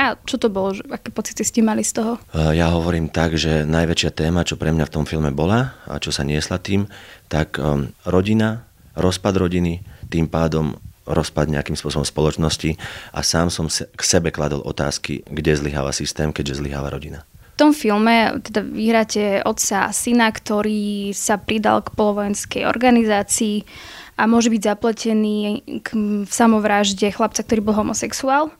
scénára. 0.06 0.26
Čo 0.26 0.36
to 0.38 0.48
bolo? 0.48 0.70
Aké 0.90 1.10
pocity 1.10 1.42
ste 1.42 1.60
mali 1.64 1.82
z 1.82 1.98
toho? 1.98 2.12
Ja 2.54 2.70
hovorím 2.70 3.10
tak, 3.10 3.34
že 3.34 3.66
najväčšia 3.66 4.10
téma, 4.14 4.46
čo 4.46 4.54
pre 4.54 4.70
mňa 4.70 4.86
v 4.86 4.94
tom 4.94 5.04
filme 5.04 5.34
bola 5.34 5.74
a 5.90 5.98
čo 5.98 6.14
sa 6.14 6.22
niesla 6.22 6.62
tým, 6.62 6.86
tak 7.26 7.58
um, 7.58 7.90
rodina, 8.06 8.62
rozpad 8.94 9.34
rodiny, 9.34 9.82
tým 10.06 10.30
pádom 10.30 10.78
rozpad 11.06 11.46
nejakým 11.46 11.78
spôsobom 11.78 12.02
spoločnosti 12.02 12.74
a 13.14 13.22
sám 13.22 13.46
som 13.46 13.70
k 13.70 14.02
sebe 14.02 14.34
kladol 14.34 14.58
otázky, 14.66 15.22
kde 15.30 15.54
zlyháva 15.54 15.94
systém, 15.94 16.34
keďže 16.34 16.58
zlyháva 16.58 16.90
rodina. 16.90 17.22
V 17.54 17.64
tom 17.64 17.72
filme 17.72 18.42
teda 18.42 18.60
vyhráte 18.60 19.40
otca 19.46 19.88
a 19.88 19.94
syna, 19.94 20.28
ktorý 20.28 21.14
sa 21.16 21.38
pridal 21.40 21.86
k 21.86 21.94
polovojenskej 21.94 22.66
organizácii 22.68 23.64
a 24.18 24.26
môže 24.26 24.50
byť 24.50 24.62
zapletený 24.66 25.62
k 25.80 25.88
samovražde 26.26 27.08
chlapca, 27.14 27.40
ktorý 27.40 27.64
bol 27.64 27.78
homosexuál. 27.78 28.50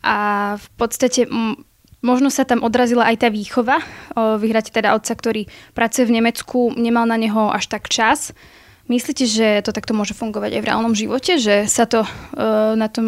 A 0.00 0.56
v 0.56 0.68
podstate 0.80 1.28
možno 2.00 2.32
sa 2.32 2.48
tam 2.48 2.64
odrazila 2.64 3.04
aj 3.12 3.26
tá 3.26 3.28
výchova. 3.28 3.84
Vyhráte 4.16 4.72
teda 4.72 4.96
otca, 4.96 5.12
ktorý 5.12 5.44
pracuje 5.76 6.08
v 6.08 6.16
Nemecku, 6.16 6.72
nemal 6.72 7.04
na 7.04 7.20
neho 7.20 7.52
až 7.52 7.68
tak 7.68 7.92
čas. 7.92 8.32
Myslíte, 8.90 9.22
že 9.22 9.62
to 9.62 9.70
takto 9.70 9.94
môže 9.94 10.18
fungovať 10.18 10.50
aj 10.56 10.60
v 10.64 10.68
reálnom 10.72 10.94
živote? 10.98 11.38
Že 11.38 11.70
sa 11.70 11.86
to 11.86 12.02
na 12.74 12.90
tom 12.90 13.06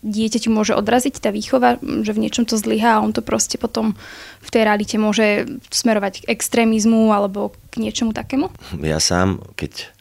dieťaťu 0.00 0.48
môže 0.48 0.72
odraziť, 0.72 1.20
tá 1.20 1.28
výchova, 1.28 1.76
že 1.82 2.16
v 2.16 2.22
niečom 2.24 2.48
to 2.48 2.56
zlyhá 2.56 2.96
a 2.96 3.04
on 3.04 3.12
to 3.12 3.20
proste 3.20 3.60
potom 3.60 3.92
v 4.40 4.48
tej 4.48 4.64
realite 4.64 4.96
môže 4.96 5.44
smerovať 5.68 6.24
k 6.24 6.32
extrémizmu 6.32 7.12
alebo 7.12 7.52
k 7.68 7.84
niečomu 7.84 8.16
takému? 8.16 8.48
Ja 8.80 9.04
sám, 9.04 9.44
keď 9.52 9.92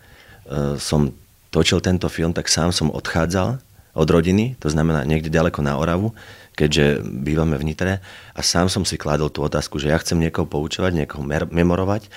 som 0.80 1.12
točil 1.51 1.84
tento 1.84 2.08
film, 2.08 2.32
tak 2.32 2.48
sám 2.48 2.72
som 2.72 2.88
odchádzal 2.88 3.60
od 3.92 4.08
rodiny, 4.08 4.56
to 4.60 4.72
znamená 4.72 5.04
niekde 5.04 5.32
ďaleko 5.32 5.60
na 5.64 5.76
Oravu, 5.76 6.16
keďže 6.56 7.04
bývame 7.04 7.56
v 7.56 7.68
Nitre 7.68 7.94
a 8.36 8.42
sám 8.44 8.68
som 8.68 8.84
si 8.84 9.00
kladol 9.00 9.32
tú 9.32 9.44
otázku, 9.44 9.80
že 9.80 9.92
ja 9.92 9.98
chcem 10.00 10.20
niekoho 10.20 10.48
poučovať, 10.48 10.92
niekoho 10.94 11.24
memorovať, 11.28 12.12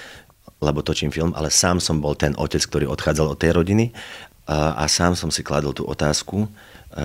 lebo 0.62 0.83
točím 0.83 1.11
film, 1.11 1.35
ale 1.35 1.50
sám 1.50 1.78
som 1.83 1.99
bol 1.99 2.14
ten 2.14 2.35
otec, 2.38 2.62
ktorý 2.62 2.90
odchádzal 2.90 3.35
od 3.35 3.38
tej 3.40 3.52
rodiny 3.54 3.90
a, 4.47 4.78
a 4.81 4.85
sám 4.87 5.16
som 5.19 5.33
si 5.33 5.40
kladol 5.40 5.75
tú 5.75 5.85
otázku, 5.87 6.47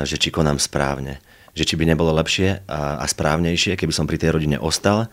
že 0.05 0.21
či 0.21 0.29
konám 0.29 0.61
správne. 0.61 1.17
Že 1.57 1.63
či 1.65 1.75
by 1.75 1.83
nebolo 1.89 2.13
lepšie 2.13 2.61
a, 2.69 3.01
a 3.01 3.05
správnejšie, 3.09 3.73
keby 3.73 3.93
som 3.93 4.05
pri 4.05 4.21
tej 4.21 4.37
rodine 4.37 4.61
ostal 4.61 5.09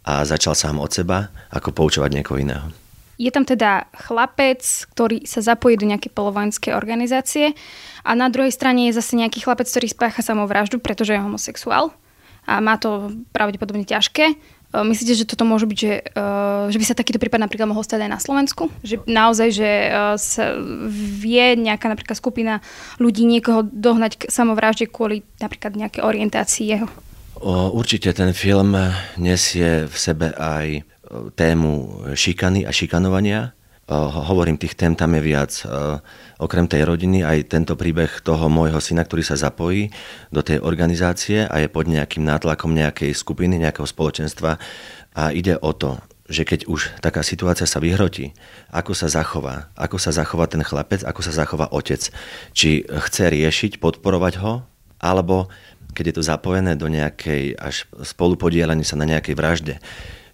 a 0.00 0.24
začal 0.24 0.56
sám 0.56 0.80
od 0.80 0.88
seba, 0.88 1.28
ako 1.52 1.76
poučovať 1.76 2.10
niekoho 2.16 2.40
iného. 2.40 2.87
Je 3.18 3.34
tam 3.34 3.42
teda 3.42 3.90
chlapec, 4.06 4.62
ktorý 4.94 5.26
sa 5.26 5.42
zapojí 5.42 5.74
do 5.74 5.90
nejakej 5.90 6.14
polovojenskej 6.14 6.72
organizácie 6.72 7.58
a 8.06 8.14
na 8.14 8.30
druhej 8.30 8.54
strane 8.54 8.86
je 8.88 8.96
zase 8.96 9.18
nejaký 9.18 9.42
chlapec, 9.42 9.66
ktorý 9.66 9.90
spácha 9.90 10.22
samovraždu, 10.22 10.78
pretože 10.78 11.18
je 11.18 11.20
homosexuál 11.20 11.90
a 12.48 12.64
má 12.64 12.80
to 12.80 13.12
pravdepodobne 13.36 13.84
ťažké. 13.84 14.24
E, 14.32 14.34
myslíte, 14.72 15.12
že 15.12 15.28
toto 15.28 15.44
môže 15.44 15.68
byť, 15.68 15.78
že, 15.78 15.92
e, 16.00 16.22
že 16.72 16.78
by 16.80 16.84
sa 16.88 16.96
takýto 16.96 17.20
prípad 17.20 17.44
napríklad 17.44 17.68
mohol 17.68 17.84
stať 17.84 18.08
aj 18.08 18.10
na 18.16 18.20
Slovensku? 18.20 18.72
Že 18.80 19.04
naozaj, 19.04 19.48
že 19.52 19.68
e, 19.68 19.88
sa 20.16 20.56
vie 21.20 21.60
nejaká 21.60 21.92
napríklad 21.92 22.16
skupina 22.16 22.64
ľudí 22.96 23.28
niekoho 23.28 23.60
dohnať 23.68 24.12
k 24.16 24.22
samovražde 24.32 24.88
kvôli 24.88 25.28
napríklad 25.44 25.76
nejakej 25.76 26.00
orientácii 26.00 26.64
jeho? 26.64 26.88
Určite 27.38 28.10
ten 28.10 28.34
film 28.34 28.74
nesie 29.14 29.86
v 29.86 29.94
sebe 29.94 30.34
aj 30.34 30.82
tému 31.36 32.04
šikany 32.12 32.68
a 32.68 32.72
šikanovania. 32.72 33.56
Hovorím, 33.88 34.60
tých 34.60 34.76
tém 34.76 34.92
tam 34.92 35.16
je 35.16 35.22
viac. 35.24 35.64
Okrem 36.36 36.68
tej 36.68 36.84
rodiny 36.84 37.24
aj 37.24 37.48
tento 37.48 37.72
príbeh 37.72 38.20
toho 38.20 38.52
môjho 38.52 38.76
syna, 38.84 39.08
ktorý 39.08 39.24
sa 39.24 39.40
zapojí 39.40 39.88
do 40.28 40.44
tej 40.44 40.60
organizácie 40.60 41.48
a 41.48 41.56
je 41.64 41.72
pod 41.72 41.88
nejakým 41.88 42.20
nátlakom 42.20 42.76
nejakej 42.76 43.16
skupiny, 43.16 43.56
nejakého 43.56 43.88
spoločenstva. 43.88 44.60
A 45.16 45.32
ide 45.32 45.56
o 45.56 45.72
to, 45.72 45.96
že 46.28 46.44
keď 46.44 46.68
už 46.68 47.00
taká 47.00 47.24
situácia 47.24 47.64
sa 47.64 47.80
vyhrotí, 47.80 48.36
ako 48.68 48.92
sa 48.92 49.08
zachová, 49.08 49.72
ako 49.72 49.96
sa 49.96 50.12
zachová 50.12 50.44
ten 50.44 50.60
chlapec, 50.60 51.00
ako 51.00 51.24
sa 51.24 51.32
zachová 51.32 51.72
otec. 51.72 52.12
Či 52.52 52.84
chce 52.84 53.32
riešiť, 53.32 53.80
podporovať 53.80 54.36
ho, 54.44 54.68
alebo 55.00 55.48
keď 55.96 56.12
je 56.12 56.14
to 56.20 56.28
zapojené 56.28 56.76
do 56.76 56.92
nejakej 56.92 57.56
až 57.56 57.88
spolupodielania 58.04 58.84
sa 58.84 59.00
na 59.00 59.08
nejakej 59.08 59.32
vražde, 59.32 59.74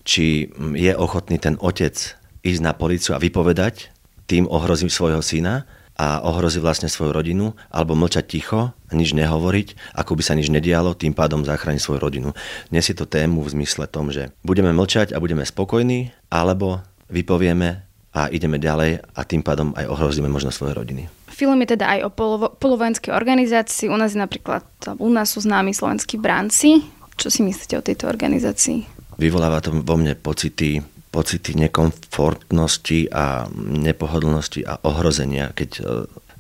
či 0.05 0.53
je 0.77 0.93
ochotný 0.95 1.41
ten 1.41 1.57
otec 1.59 1.97
ísť 2.45 2.61
na 2.61 2.77
policiu 2.77 3.17
a 3.17 3.23
vypovedať, 3.23 3.91
tým 4.29 4.45
ohrozí 4.49 4.89
svojho 4.89 5.25
syna 5.25 5.65
a 5.97 6.21
ohrozí 6.27 6.59
vlastne 6.59 6.91
svoju 6.91 7.15
rodinu, 7.15 7.57
alebo 7.71 7.97
mlčať 7.97 8.25
ticho 8.27 8.75
nič 8.95 9.15
nehovoriť, 9.15 9.95
ako 9.99 10.13
by 10.15 10.23
sa 10.23 10.35
nič 10.39 10.51
nedialo, 10.51 10.95
tým 10.95 11.15
pádom 11.15 11.43
zachrániť 11.43 11.83
svoju 11.83 11.99
rodinu. 11.99 12.31
Dnes 12.71 12.87
je 12.87 12.97
to 12.97 13.09
tému 13.09 13.43
v 13.43 13.53
zmysle 13.59 13.91
tom, 13.91 14.11
že 14.11 14.31
budeme 14.47 14.71
mlčať 14.71 15.15
a 15.15 15.23
budeme 15.23 15.43
spokojní, 15.43 16.15
alebo 16.31 16.83
vypovieme 17.11 17.83
a 18.15 18.31
ideme 18.31 18.63
ďalej 18.63 19.03
a 19.03 19.21
tým 19.27 19.43
pádom 19.43 19.75
aj 19.75 19.91
ohrozíme 19.91 20.31
možno 20.31 20.55
svoje 20.55 20.75
rodiny. 20.79 21.11
Film 21.35 21.59
je 21.67 21.75
teda 21.75 21.99
aj 21.99 22.01
o 22.07 22.11
polovo- 22.15 22.55
polovojenskej 22.55 23.11
organizácii. 23.11 23.91
U 23.91 23.99
nás 23.99 24.15
je 24.15 24.23
napríklad, 24.23 24.63
u 25.03 25.11
nás 25.11 25.35
sú 25.35 25.43
známi 25.43 25.75
slovenskí 25.75 26.15
bránci. 26.15 26.87
Čo 27.19 27.31
si 27.31 27.43
myslíte 27.43 27.75
o 27.75 27.83
tejto 27.83 28.07
organizácii? 28.07 28.94
Vyvoláva 29.19 29.63
to 29.63 29.71
vo 29.83 29.97
mne 29.97 30.19
pocity, 30.19 30.83
pocity 31.15 31.55
nekomfortnosti 31.55 33.11
a 33.15 33.47
nepohodlnosti 33.59 34.67
a 34.67 34.83
ohrozenia, 34.83 35.55
keď 35.55 35.71
e, 35.79 35.83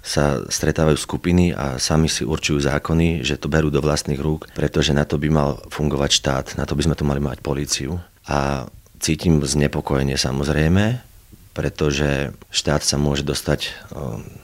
sa 0.04 0.42
stretávajú 0.44 0.98
skupiny 0.98 1.54
a 1.54 1.80
sami 1.80 2.10
si 2.10 2.26
určujú 2.26 2.60
zákony, 2.60 3.24
že 3.24 3.40
to 3.40 3.48
berú 3.48 3.72
do 3.72 3.80
vlastných 3.80 4.20
rúk, 4.20 4.52
pretože 4.52 4.92
na 4.92 5.06
to 5.06 5.16
by 5.16 5.30
mal 5.30 5.50
fungovať 5.70 6.10
štát, 6.10 6.46
na 6.58 6.68
to 6.68 6.76
by 6.76 6.82
sme 6.84 6.98
tu 6.98 7.06
mali 7.06 7.22
mať 7.22 7.40
políciu. 7.40 8.02
A 8.28 8.68
cítim 8.98 9.40
znepokojenie 9.40 10.18
samozrejme, 10.18 11.00
pretože 11.54 12.34
štát 12.50 12.82
sa 12.82 12.98
môže 12.98 13.22
dostať 13.22 13.60
e, 13.64 13.70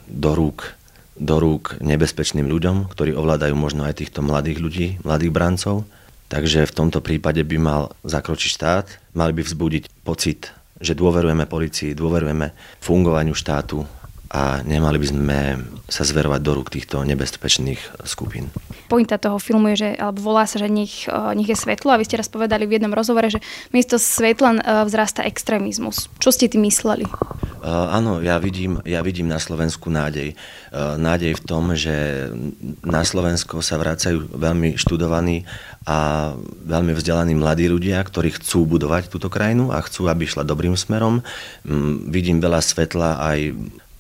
do 0.07 0.33
rúk 0.33 0.81
do 1.21 1.37
rúk 1.37 1.77
nebezpečným 1.85 2.49
ľuďom, 2.49 2.89
ktorí 2.89 3.13
ovládajú 3.13 3.53
možno 3.53 3.85
aj 3.85 4.01
týchto 4.01 4.25
mladých 4.25 4.59
ľudí, 4.59 4.87
mladých 5.05 5.37
brancov 5.37 5.85
Takže 6.31 6.63
v 6.63 6.77
tomto 6.79 7.03
prípade 7.03 7.43
by 7.43 7.57
mal 7.59 7.83
zakročiť 8.07 8.51
štát, 8.55 8.87
mali 9.19 9.35
by 9.35 9.43
vzbudiť 9.43 10.07
pocit, 10.07 10.55
že 10.79 10.95
dôverujeme 10.95 11.43
policii, 11.51 11.99
dôverujeme 11.99 12.55
fungovaniu 12.79 13.35
štátu 13.35 13.83
a 14.31 14.63
nemali 14.63 15.03
by 15.03 15.07
sme 15.11 15.39
sa 15.91 16.07
zverovať 16.07 16.41
do 16.47 16.53
rúk 16.55 16.71
týchto 16.71 17.03
nebezpečných 17.03 18.07
skupín. 18.07 18.47
Pointa 18.87 19.19
toho 19.19 19.43
filmu 19.43 19.75
je, 19.75 19.83
že, 19.83 19.91
alebo 19.99 20.23
volá 20.23 20.47
sa, 20.47 20.63
že 20.63 20.71
nech, 20.71 21.11
e, 21.11 21.35
nech 21.35 21.51
je 21.51 21.59
svetlo 21.59 21.91
a 21.91 21.99
vy 21.99 22.07
ste 22.07 22.23
raz 22.23 22.31
povedali 22.31 22.63
v 22.63 22.79
jednom 22.79 22.95
rozhovore, 22.95 23.27
že 23.27 23.43
miesto 23.75 23.99
svetla 23.99 24.51
e, 24.55 24.59
vzrasta 24.87 25.27
extrémizmus. 25.27 26.07
Čo 26.23 26.31
ste 26.31 26.47
tým 26.47 26.63
mysleli? 26.71 27.11
Uh, 27.61 27.93
áno, 27.93 28.25
ja 28.25 28.41
vidím, 28.41 28.81
ja 28.89 29.05
vidím 29.05 29.29
na 29.29 29.37
Slovensku 29.37 29.93
nádej. 29.93 30.33
Uh, 30.73 30.97
nádej 30.97 31.37
v 31.37 31.43
tom, 31.45 31.77
že 31.77 32.29
na 32.81 33.05
Slovensko 33.05 33.61
sa 33.61 33.77
vracajú 33.77 34.33
veľmi 34.33 34.81
študovaní 34.81 35.45
a 35.85 36.33
veľmi 36.65 36.97
vzdelaní 36.97 37.37
mladí 37.37 37.69
ľudia, 37.69 38.01
ktorí 38.01 38.33
chcú 38.41 38.65
budovať 38.65 39.13
túto 39.13 39.29
krajinu 39.29 39.77
a 39.77 39.85
chcú, 39.85 40.09
aby 40.09 40.25
šla 40.25 40.49
dobrým 40.49 40.73
smerom. 40.73 41.21
Um, 41.69 42.09
vidím 42.09 42.41
veľa 42.41 42.65
svetla 42.65 43.21
aj 43.21 43.39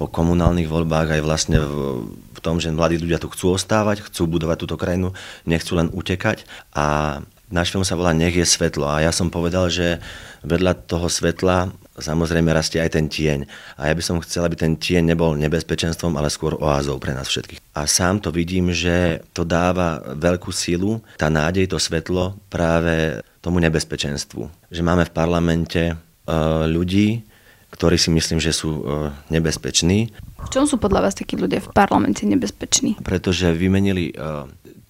po 0.00 0.08
komunálnych 0.08 0.64
voľbách, 0.64 1.20
aj 1.20 1.20
vlastne 1.20 1.60
v, 1.60 2.08
v 2.32 2.40
tom, 2.40 2.56
že 2.56 2.72
mladí 2.72 2.96
ľudia 2.96 3.20
tu 3.20 3.28
chcú 3.28 3.60
ostávať, 3.60 4.08
chcú 4.08 4.24
budovať 4.24 4.56
túto 4.64 4.80
krajinu, 4.80 5.12
nechcú 5.44 5.76
len 5.76 5.92
utekať 5.92 6.48
a 6.72 7.20
náš 7.52 7.68
film 7.68 7.84
sa 7.84 8.00
volá 8.00 8.16
Nech 8.16 8.32
je 8.32 8.48
svetlo 8.48 8.88
a 8.88 9.04
ja 9.04 9.12
som 9.12 9.28
povedal, 9.28 9.68
že 9.68 10.00
vedľa 10.40 10.88
toho 10.88 11.12
svetla 11.12 11.68
samozrejme 12.00 12.50
rastie 12.50 12.80
aj 12.80 12.96
ten 12.96 13.06
tieň. 13.06 13.46
A 13.78 13.88
ja 13.88 13.94
by 13.94 14.02
som 14.02 14.18
chcel, 14.24 14.48
aby 14.48 14.56
ten 14.56 14.76
tieň 14.76 15.14
nebol 15.14 15.36
nebezpečenstvom, 15.38 16.16
ale 16.16 16.32
skôr 16.32 16.56
oázou 16.58 16.98
pre 16.98 17.14
nás 17.14 17.28
všetkých. 17.28 17.60
A 17.76 17.86
sám 17.86 18.24
to 18.24 18.34
vidím, 18.34 18.74
že 18.74 19.24
to 19.36 19.46
dáva 19.46 20.02
veľkú 20.16 20.50
silu, 20.50 21.04
tá 21.20 21.30
nádej, 21.30 21.70
to 21.70 21.78
svetlo 21.78 22.36
práve 22.50 23.22
tomu 23.40 23.62
nebezpečenstvu. 23.62 24.72
Že 24.72 24.82
máme 24.84 25.06
v 25.08 25.14
parlamente 25.14 25.82
uh, 25.94 26.66
ľudí, 26.66 27.30
ktorí 27.70 27.96
si 27.96 28.10
myslím, 28.10 28.42
že 28.42 28.50
sú 28.50 28.82
e, 28.82 29.14
nebezpeční. 29.30 30.10
V 30.42 30.50
čom 30.50 30.66
sú 30.66 30.76
podľa 30.76 31.06
vás 31.06 31.14
takí 31.14 31.38
ľudia 31.38 31.62
v 31.62 31.70
parlamente 31.70 32.26
nebezpeční? 32.26 32.98
Pretože 32.98 33.54
vymenili 33.54 34.10
e, 34.10 34.14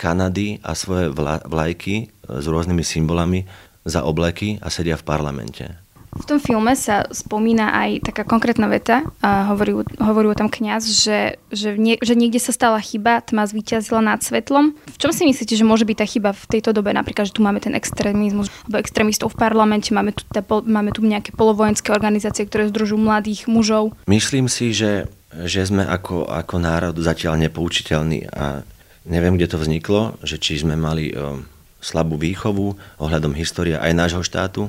Kanady 0.00 0.64
a 0.64 0.72
svoje 0.72 1.12
vlajky 1.44 1.94
e, 2.00 2.04
s 2.40 2.44
rôznymi 2.48 2.80
symbolami 2.80 3.44
za 3.84 4.04
obleky 4.04 4.56
a 4.64 4.72
sedia 4.72 4.96
v 4.96 5.04
parlamente. 5.04 5.64
V 6.10 6.26
tom 6.26 6.42
filme 6.42 6.74
sa 6.74 7.06
spomína 7.06 7.70
aj 7.70 8.10
taká 8.10 8.26
konkrétna 8.26 8.66
veta, 8.66 9.06
a 9.22 9.46
hovorí, 9.54 9.86
hovorí 10.02 10.26
o 10.26 10.34
tom 10.34 10.50
kňaz, 10.50 10.82
že, 10.90 11.38
že, 11.54 11.78
nie, 11.78 12.02
že 12.02 12.18
niekde 12.18 12.42
sa 12.42 12.50
stala 12.50 12.82
chyba, 12.82 13.22
tma 13.22 13.46
zvíťazila 13.46 14.02
nad 14.02 14.18
svetlom. 14.18 14.74
V 14.74 14.98
čom 14.98 15.14
si 15.14 15.22
myslíte, 15.22 15.54
že 15.54 15.62
môže 15.62 15.86
byť 15.86 15.96
tá 16.02 16.06
chyba 16.10 16.30
v 16.34 16.44
tejto 16.50 16.74
dobe? 16.74 16.90
Napríklad, 16.90 17.30
že 17.30 17.36
tu 17.38 17.46
máme 17.46 17.62
ten 17.62 17.78
extrémizmus, 17.78 18.50
alebo 18.66 18.82
extrémistov 18.82 19.30
v 19.30 19.38
parlamente, 19.38 19.94
máme 19.94 20.10
tu, 20.10 20.26
tá, 20.26 20.42
máme 20.46 20.90
tu 20.90 21.06
nejaké 21.06 21.30
polovojenské 21.30 21.94
organizácie, 21.94 22.42
ktoré 22.42 22.66
združujú 22.74 22.98
mladých 22.98 23.46
mužov. 23.46 23.94
Myslím 24.10 24.50
si, 24.50 24.74
že, 24.74 25.06
že 25.46 25.62
sme 25.62 25.86
ako, 25.86 26.26
ako 26.26 26.58
národ 26.58 26.98
zatiaľ 26.98 27.38
nepoučiteľní 27.38 28.34
a 28.34 28.66
neviem, 29.06 29.38
kde 29.38 29.46
to 29.46 29.62
vzniklo, 29.62 30.18
že 30.26 30.42
či 30.42 30.58
sme 30.58 30.74
mali 30.74 31.14
o, 31.14 31.40
slabú 31.78 32.18
výchovu 32.18 32.76
ohľadom 32.98 33.32
histórie 33.38 33.78
aj 33.78 33.94
nášho 33.94 34.22
štátu, 34.26 34.68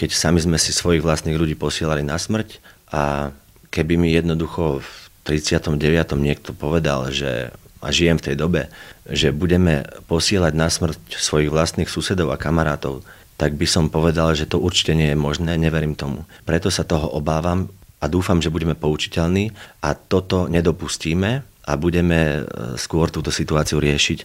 keď 0.00 0.16
sami 0.16 0.40
sme 0.40 0.56
si 0.56 0.72
svojich 0.72 1.04
vlastných 1.04 1.36
ľudí 1.36 1.60
posielali 1.60 2.00
na 2.00 2.16
smrť 2.16 2.56
a 2.88 3.36
keby 3.68 4.00
mi 4.00 4.16
jednoducho 4.16 4.80
v 4.80 4.90
39. 5.28 5.76
niekto 6.16 6.56
povedal, 6.56 7.12
že 7.12 7.52
a 7.80 7.88
žijem 7.92 8.20
v 8.20 8.32
tej 8.32 8.36
dobe, 8.36 8.62
že 9.08 9.32
budeme 9.32 9.84
posielať 10.04 10.52
na 10.52 10.68
smrť 10.68 11.16
svojich 11.16 11.48
vlastných 11.48 11.88
susedov 11.88 12.28
a 12.32 12.40
kamarátov, 12.40 13.04
tak 13.40 13.56
by 13.56 13.64
som 13.64 13.88
povedal, 13.88 14.36
že 14.36 14.44
to 14.44 14.60
určite 14.60 14.92
nie 14.92 15.12
je 15.12 15.18
možné, 15.18 15.56
neverím 15.56 15.96
tomu. 15.96 16.28
Preto 16.44 16.68
sa 16.68 16.84
toho 16.84 17.08
obávam 17.16 17.72
a 18.00 18.04
dúfam, 18.04 18.36
že 18.36 18.52
budeme 18.52 18.76
poučiteľní 18.76 19.52
a 19.80 19.96
toto 19.96 20.44
nedopustíme 20.48 21.40
a 21.40 21.72
budeme 21.76 22.20
e, 22.20 22.40
skôr 22.76 23.08
túto 23.08 23.32
situáciu 23.32 23.80
riešiť, 23.80 24.18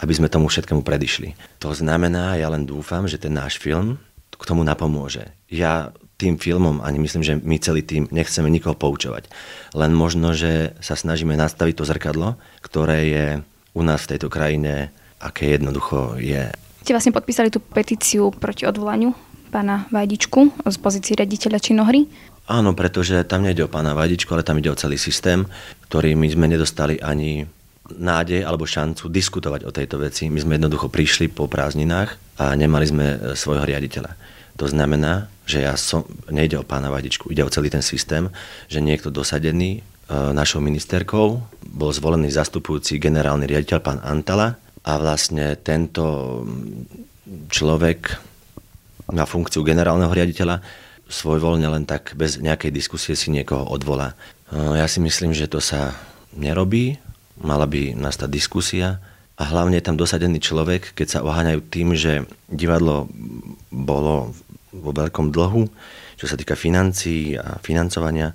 aby 0.00 0.12
sme 0.16 0.32
tomu 0.32 0.48
všetkému 0.48 0.80
predišli. 0.80 1.60
To 1.60 1.76
znamená, 1.76 2.40
ja 2.40 2.48
len 2.48 2.64
dúfam, 2.64 3.04
že 3.04 3.20
ten 3.20 3.36
náš 3.36 3.60
film 3.60 4.00
k 4.36 4.44
tomu 4.48 4.64
napomôže. 4.64 5.32
Ja 5.52 5.92
tým 6.22 6.38
filmom, 6.38 6.78
ani 6.86 7.02
myslím, 7.02 7.26
že 7.26 7.34
my 7.34 7.58
celý 7.58 7.82
tým 7.82 8.06
nechceme 8.14 8.46
nikoho 8.46 8.78
poučovať. 8.78 9.26
Len 9.74 9.90
možno, 9.90 10.30
že 10.30 10.78
sa 10.78 10.94
snažíme 10.94 11.34
nastaviť 11.34 11.74
to 11.74 11.84
zrkadlo, 11.84 12.38
ktoré 12.62 12.98
je 13.10 13.26
u 13.74 13.82
nás 13.82 14.06
v 14.06 14.10
tejto 14.14 14.30
krajine, 14.30 14.94
aké 15.18 15.58
jednoducho 15.58 16.22
je. 16.22 16.46
Ste 16.86 16.94
vlastne 16.94 17.10
podpísali 17.10 17.50
tú 17.50 17.58
petíciu 17.58 18.30
proti 18.30 18.70
odvolaniu 18.70 19.10
pána 19.50 19.84
Vajdičku 19.92 20.64
z 20.64 20.76
pozície 20.80 21.12
riaditeľa 21.12 21.58
činohry. 21.60 22.08
Áno, 22.48 22.72
pretože 22.72 23.22
tam 23.28 23.44
nejde 23.44 23.66
o 23.66 23.70
pána 23.70 23.92
Vajdičku, 23.92 24.32
ale 24.32 24.46
tam 24.46 24.58
ide 24.58 24.72
o 24.72 24.78
celý 24.78 24.96
systém, 24.96 25.44
ktorý 25.86 26.16
my 26.16 26.26
sme 26.30 26.46
nedostali 26.48 26.98
ani 26.98 27.46
nádej 27.98 28.46
alebo 28.46 28.68
šancu 28.68 29.08
diskutovať 29.08 29.68
o 29.68 29.74
tejto 29.74 30.00
veci. 30.00 30.28
My 30.28 30.40
sme 30.40 30.56
jednoducho 30.56 30.88
prišli 30.88 31.28
po 31.32 31.48
prázdninách 31.48 32.40
a 32.40 32.52
nemali 32.56 32.86
sme 32.88 33.06
e, 33.06 33.16
svojho 33.36 33.64
riaditeľa. 33.66 34.12
To 34.60 34.68
znamená, 34.68 35.32
že 35.48 35.64
ja 35.64 35.74
som, 35.74 36.04
nejde 36.28 36.60
o 36.60 36.66
pána 36.66 36.92
Vadičku, 36.92 37.32
ide 37.32 37.42
o 37.42 37.52
celý 37.52 37.72
ten 37.72 37.82
systém, 37.82 38.28
že 38.68 38.84
niekto 38.84 39.08
dosadený 39.08 39.80
e, 39.80 39.80
našou 40.12 40.60
ministerkou 40.60 41.40
bol 41.66 41.90
zvolený 41.90 42.32
zastupujúci 42.32 43.00
generálny 43.00 43.48
riaditeľ 43.48 43.78
pán 43.80 43.98
Antala 44.04 44.56
a 44.82 44.92
vlastne 44.98 45.56
tento 45.60 46.40
človek 47.48 48.18
na 49.12 49.24
funkciu 49.24 49.62
generálneho 49.62 50.10
riaditeľa 50.10 50.62
svojvoľne 51.12 51.68
len 51.68 51.84
tak 51.84 52.16
bez 52.16 52.40
nejakej 52.40 52.72
diskusie 52.72 53.12
si 53.12 53.28
niekoho 53.28 53.68
odvolá. 53.68 54.16
E, 54.48 54.78
ja 54.80 54.88
si 54.88 54.98
myslím, 55.04 55.36
že 55.36 55.50
to 55.50 55.60
sa 55.60 55.92
nerobí, 56.32 56.96
mala 57.42 57.66
by 57.66 57.94
nastať 57.98 58.28
diskusia 58.30 59.02
a 59.36 59.42
hlavne 59.48 59.78
je 59.78 59.86
tam 59.86 59.98
dosadený 59.98 60.38
človek, 60.38 60.94
keď 60.94 61.06
sa 61.08 61.24
oháňajú 61.26 61.60
tým, 61.66 61.98
že 61.98 62.24
divadlo 62.46 63.10
bolo 63.70 64.34
vo 64.72 64.90
veľkom 64.94 65.34
dlhu, 65.34 65.68
čo 66.16 66.26
sa 66.30 66.38
týka 66.38 66.54
financií 66.54 67.36
a 67.36 67.58
financovania, 67.60 68.32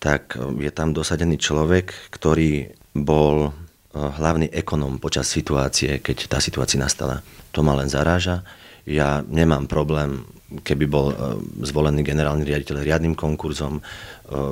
tak 0.00 0.36
je 0.38 0.70
tam 0.72 0.92
dosadený 0.92 1.36
človek, 1.40 2.12
ktorý 2.12 2.72
bol 2.96 3.48
eh, 3.48 3.52
hlavný 3.96 4.48
ekonom 4.52 4.96
počas 4.96 5.28
situácie, 5.28 6.00
keď 6.00 6.32
tá 6.32 6.38
situácia 6.40 6.80
nastala. 6.80 7.20
To 7.52 7.60
ma 7.64 7.76
len 7.76 7.88
zaráža. 7.88 8.44
Ja 8.86 9.26
nemám 9.26 9.66
problém 9.66 10.24
keby 10.46 10.84
bol 10.86 11.10
e, 11.10 11.14
zvolený 11.66 12.06
generálny 12.06 12.46
riaditeľ 12.46 12.86
riadnym 12.86 13.18
konkurzom, 13.18 13.78
e, 13.78 13.82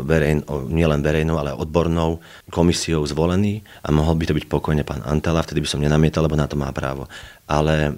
verejn, 0.02 0.42
nielen 0.74 1.00
verejnou, 1.06 1.38
ale 1.38 1.54
odbornou 1.54 2.18
komisiou 2.50 3.06
zvolený 3.06 3.62
a 3.86 3.94
mohol 3.94 4.18
by 4.18 4.24
to 4.26 4.36
byť 4.36 4.46
pokojne 4.50 4.82
pán 4.82 5.06
Antela, 5.06 5.44
vtedy 5.46 5.62
by 5.62 5.68
som 5.70 5.78
nenamietal, 5.78 6.26
lebo 6.26 6.34
na 6.34 6.50
to 6.50 6.58
má 6.58 6.66
právo. 6.74 7.06
Ale 7.46 7.94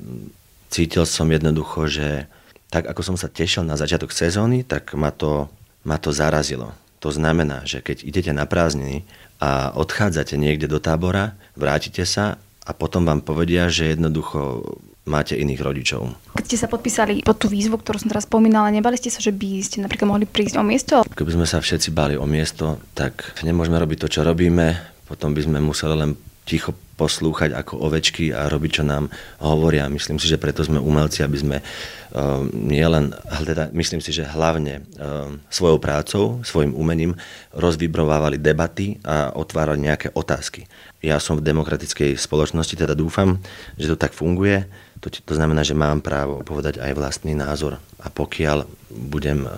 cítil 0.69 1.09
som 1.09 1.25
jednoducho, 1.33 1.89
že 1.89 2.29
tak 2.69 2.85
ako 2.85 3.01
som 3.01 3.17
sa 3.17 3.33
tešil 3.33 3.65
na 3.65 3.79
začiatok 3.79 4.13
sezóny, 4.13 4.67
tak 4.67 4.93
ma 4.93 5.09
to, 5.09 5.49
ma 5.87 5.97
to 5.97 6.13
zarazilo. 6.13 6.77
To 7.01 7.09
znamená, 7.09 7.65
že 7.65 7.81
keď 7.81 8.05
idete 8.05 8.33
na 8.35 8.45
prázdniny 8.45 9.07
a 9.41 9.73
odchádzate 9.73 10.37
niekde 10.37 10.69
do 10.69 10.83
tábora, 10.83 11.39
vrátite 11.55 12.03
sa 12.05 12.37
a 12.67 12.71
potom 12.75 13.07
vám 13.07 13.23
povedia, 13.23 13.71
že 13.71 13.95
jednoducho 13.95 14.65
máte 15.07 15.39
iných 15.39 15.63
rodičov. 15.63 16.35
Keď 16.35 16.45
ste 16.45 16.59
sa 16.59 16.69
podpísali 16.69 17.23
pod 17.23 17.39
tú 17.39 17.47
výzvu, 17.47 17.79
ktorú 17.79 18.03
som 18.03 18.11
teraz 18.11 18.27
spomínala, 18.27 18.75
nebali 18.75 18.99
ste 18.99 19.09
sa, 19.09 19.23
že 19.23 19.31
by 19.31 19.63
ste 19.63 19.79
napríklad 19.81 20.11
mohli 20.11 20.27
prísť 20.27 20.59
o 20.59 20.67
miesto? 20.67 20.95
Keby 21.07 21.39
sme 21.39 21.47
sa 21.47 21.63
všetci 21.63 21.95
báli 21.95 22.19
o 22.19 22.27
miesto, 22.27 22.83
tak 22.93 23.39
nemôžeme 23.47 23.79
robiť 23.79 24.03
to, 24.03 24.09
čo 24.11 24.21
robíme, 24.27 24.75
potom 25.07 25.31
by 25.31 25.41
sme 25.47 25.63
museli 25.63 25.95
len 25.95 26.19
ticho 26.47 26.75
poslúchať 26.97 27.53
ako 27.53 27.91
ovečky 27.91 28.31
a 28.31 28.47
robiť, 28.47 28.81
čo 28.81 28.85
nám 28.87 29.11
hovoria. 29.43 29.91
Myslím 29.91 30.17
si, 30.17 30.31
že 30.31 30.41
preto 30.41 30.63
sme 30.63 30.79
umelci, 30.79 31.21
aby 31.21 31.37
sme 31.37 31.57
uh, 31.61 32.47
nielen, 32.55 33.13
teda 33.43 33.69
myslím 33.75 34.01
si, 34.01 34.15
že 34.15 34.25
hlavne 34.25 34.87
uh, 34.97 35.35
svojou 35.51 35.83
prácou, 35.83 36.41
svojim 36.47 36.73
umením 36.73 37.19
rozvibrovávali 37.53 38.39
debaty 38.39 38.97
a 39.03 39.35
otvárali 39.35 39.91
nejaké 39.91 40.15
otázky. 40.15 40.65
Ja 41.03 41.21
som 41.21 41.37
v 41.37 41.45
demokratickej 41.45 42.17
spoločnosti, 42.17 42.79
teda 42.79 42.97
dúfam, 42.97 43.43
že 43.77 43.93
to 43.93 43.99
tak 43.99 44.15
funguje 44.17 44.65
to, 45.01 45.11
to 45.11 45.33
znamená, 45.35 45.67
že 45.67 45.77
mám 45.77 46.05
právo 46.05 46.41
povedať 46.47 46.79
aj 46.81 46.93
vlastný 46.97 47.35
názor. 47.37 47.81
A 48.03 48.09
pokiaľ 48.13 48.69
budem 48.93 49.49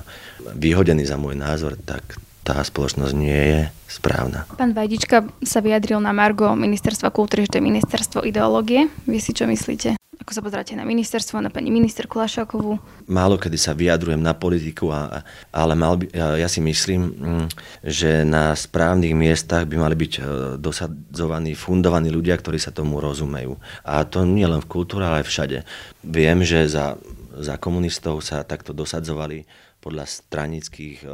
vyhodený 0.57 1.05
za 1.05 1.21
môj 1.21 1.37
názor, 1.37 1.77
tak 1.77 2.17
tá 2.49 2.65
spoločnosť 2.65 3.13
nie 3.13 3.37
je 3.37 3.61
správna. 3.93 4.49
Pán 4.57 4.73
Vajdička 4.73 5.29
sa 5.45 5.61
vyjadril 5.61 6.01
na 6.01 6.17
Margo 6.17 6.49
ministerstva 6.57 7.13
kultúry, 7.13 7.45
že 7.45 7.53
to 7.53 7.59
je 7.61 7.69
ministerstvo 7.69 8.25
ideológie. 8.25 8.89
Vy 9.05 9.21
si 9.21 9.37
čo 9.37 9.45
myslíte? 9.45 9.98
Ako 10.29 10.45
sa 10.45 10.45
pozráte 10.45 10.77
na 10.77 10.85
ministerstvo, 10.85 11.41
na 11.41 11.49
pani 11.49 11.73
ministerku 11.73 12.21
Lašákovú? 12.21 12.77
Málo 13.09 13.41
kedy 13.41 13.57
sa 13.57 13.73
vyjadrujem 13.73 14.21
na 14.21 14.37
politiku, 14.37 14.93
a, 14.93 15.25
ale 15.49 15.73
mal 15.73 15.97
by, 15.97 16.13
ja 16.13 16.45
si 16.53 16.61
myslím, 16.61 17.17
mm, 17.17 17.47
že 17.81 18.29
na 18.29 18.53
správnych 18.53 19.17
miestach 19.17 19.65
by 19.65 19.81
mali 19.81 19.97
byť 19.97 20.13
e, 20.13 20.23
dosadzovaní, 20.61 21.57
fundovaní 21.57 22.13
ľudia, 22.13 22.37
ktorí 22.37 22.61
sa 22.61 22.77
tomu 22.77 23.01
rozumejú. 23.01 23.57
A 23.89 24.05
to 24.05 24.29
nie 24.29 24.45
len 24.45 24.61
v 24.61 24.69
kultúre, 24.69 25.09
ale 25.09 25.25
aj 25.25 25.33
všade. 25.33 25.59
Viem, 26.05 26.45
že 26.45 26.69
za, 26.69 27.01
za 27.33 27.57
komunistov 27.57 28.21
sa 28.21 28.45
takto 28.45 28.77
dosadzovali 28.77 29.49
podľa 29.81 30.05
stranických 30.05 31.09
eh, 31.09 31.11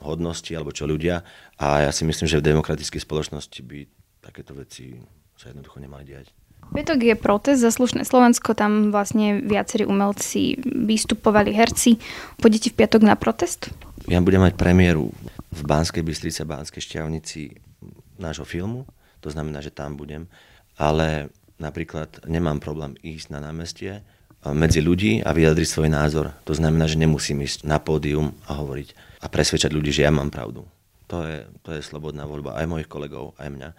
hodností 0.00 0.56
alebo 0.56 0.72
čo 0.72 0.88
ľudia. 0.88 1.20
A 1.60 1.84
ja 1.84 1.92
si 1.92 2.08
myslím, 2.08 2.24
že 2.24 2.40
v 2.40 2.56
demokratickej 2.56 3.04
spoločnosti 3.04 3.60
by 3.60 3.84
takéto 4.24 4.56
veci 4.56 4.96
sa 5.36 5.52
jednoducho 5.52 5.76
nemali 5.76 6.08
diať. 6.08 6.45
Petok 6.74 7.00
je 7.02 7.14
protest 7.14 7.62
za 7.62 7.70
slušné 7.70 8.02
Slovensko, 8.04 8.52
tam 8.52 8.90
vlastne 8.90 9.40
viacerí 9.42 9.86
umelci 9.86 10.58
vystupovali, 10.64 11.54
herci. 11.54 11.98
Pôjdete 12.38 12.74
v 12.74 12.78
piatok 12.82 13.02
na 13.06 13.14
protest? 13.14 13.70
Ja 14.06 14.22
budem 14.22 14.42
mať 14.44 14.58
premiéru 14.58 15.10
v 15.50 15.60
Banskej 15.64 16.04
Bystrice, 16.04 16.44
Banskej 16.44 16.82
šťavnici 16.84 17.56
nášho 18.20 18.44
filmu, 18.44 18.84
to 19.24 19.32
znamená, 19.32 19.64
že 19.64 19.72
tam 19.72 19.96
budem, 19.96 20.28
ale 20.76 21.32
napríklad 21.56 22.28
nemám 22.28 22.60
problém 22.60 22.94
ísť 23.00 23.32
na 23.32 23.40
námestie, 23.40 24.04
medzi 24.46 24.78
ľudí 24.78 25.26
a 25.26 25.34
vyjadriť 25.34 25.66
svoj 25.66 25.90
názor. 25.90 26.30
To 26.46 26.54
znamená, 26.54 26.86
že 26.86 27.00
nemusím 27.00 27.42
ísť 27.42 27.66
na 27.66 27.82
pódium 27.82 28.30
a 28.46 28.54
hovoriť 28.54 29.18
a 29.24 29.26
presvedčať 29.26 29.74
ľudí, 29.74 29.90
že 29.90 30.06
ja 30.06 30.12
mám 30.14 30.30
pravdu. 30.30 30.62
To 31.10 31.26
je, 31.26 31.46
to 31.66 31.74
je 31.74 31.82
slobodná 31.82 32.26
voľba 32.26 32.54
aj 32.54 32.66
mojich 32.70 32.90
kolegov, 32.90 33.34
aj 33.42 33.48
mňa. 33.50 33.70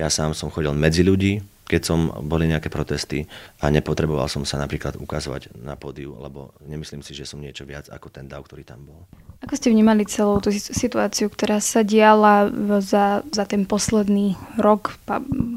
Ja 0.00 0.08
sám 0.08 0.32
som 0.32 0.48
chodil 0.48 0.72
medzi 0.72 1.04
ľudí, 1.04 1.44
keď 1.64 1.82
som 1.82 2.12
boli 2.28 2.44
nejaké 2.48 2.68
protesty 2.68 3.24
a 3.60 3.72
nepotreboval 3.72 4.28
som 4.28 4.44
sa 4.44 4.60
napríklad 4.60 5.00
ukazovať 5.00 5.56
na 5.64 5.74
pódiu, 5.74 6.12
lebo 6.20 6.52
nemyslím 6.64 7.00
si, 7.00 7.16
že 7.16 7.24
som 7.24 7.40
niečo 7.40 7.64
viac 7.64 7.88
ako 7.88 8.12
ten 8.12 8.28
dav, 8.28 8.44
ktorý 8.44 8.64
tam 8.68 8.84
bol. 8.84 9.08
Ako 9.44 9.56
ste 9.56 9.72
vnímali 9.72 10.04
celú 10.08 10.40
tú 10.40 10.52
situáciu, 10.52 11.28
ktorá 11.32 11.60
sa 11.60 11.84
diala 11.84 12.48
za, 12.80 13.24
za 13.28 13.44
ten 13.44 13.64
posledný 13.68 14.36
rok, 14.60 14.96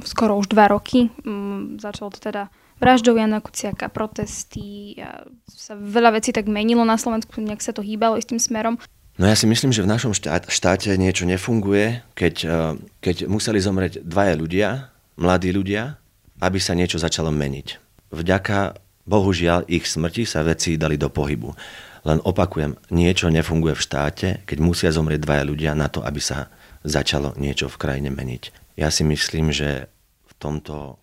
skoro 0.08 0.40
už 0.40 0.52
dva 0.52 0.72
roky? 0.72 1.12
Mm, 1.24 1.80
začalo 1.80 2.12
to 2.12 2.20
teda 2.20 2.52
vraždou 2.80 3.18
Jana 3.18 3.42
Kuciaka, 3.44 3.90
protesty 3.90 5.00
a 5.02 5.26
sa 5.50 5.74
veľa 5.76 6.20
vecí 6.20 6.32
tak 6.32 6.46
menilo 6.48 6.86
na 6.86 6.96
Slovensku, 6.96 7.40
nejak 7.42 7.64
sa 7.64 7.74
to 7.74 7.82
hýbalo 7.82 8.16
istým 8.16 8.40
smerom. 8.40 8.78
No 9.18 9.26
ja 9.26 9.34
si 9.34 9.50
myslím, 9.50 9.74
že 9.74 9.82
v 9.82 9.90
našom 9.90 10.14
štáte 10.46 10.94
niečo 10.94 11.26
nefunguje, 11.26 12.06
keď, 12.14 12.36
eh, 12.46 12.54
keď 13.02 13.16
museli 13.26 13.58
zomrieť 13.58 14.06
dvaja 14.06 14.34
ľudia, 14.38 14.70
mladí 15.18 15.50
ľudia, 15.52 15.98
aby 16.40 16.62
sa 16.62 16.78
niečo 16.78 17.02
začalo 17.02 17.34
meniť. 17.34 17.68
Vďaka 18.14 18.88
Bohužiaľ, 19.08 19.72
ich 19.72 19.88
smrti 19.88 20.28
sa 20.28 20.44
veci 20.44 20.76
dali 20.76 21.00
do 21.00 21.08
pohybu. 21.08 21.56
Len 22.04 22.20
opakujem, 22.28 22.76
niečo 22.92 23.32
nefunguje 23.32 23.72
v 23.72 23.84
štáte, 23.84 24.28
keď 24.44 24.58
musia 24.60 24.92
zomrieť 24.92 25.24
dvaja 25.24 25.44
ľudia 25.48 25.72
na 25.80 25.88
to, 25.88 26.04
aby 26.04 26.20
sa 26.20 26.52
začalo 26.84 27.32
niečo 27.40 27.72
v 27.72 27.80
krajine 27.80 28.12
meniť. 28.12 28.76
Ja 28.76 28.92
si 28.92 29.08
myslím, 29.08 29.56
že 29.56 29.88
v 30.28 30.34
tomto 30.36 31.00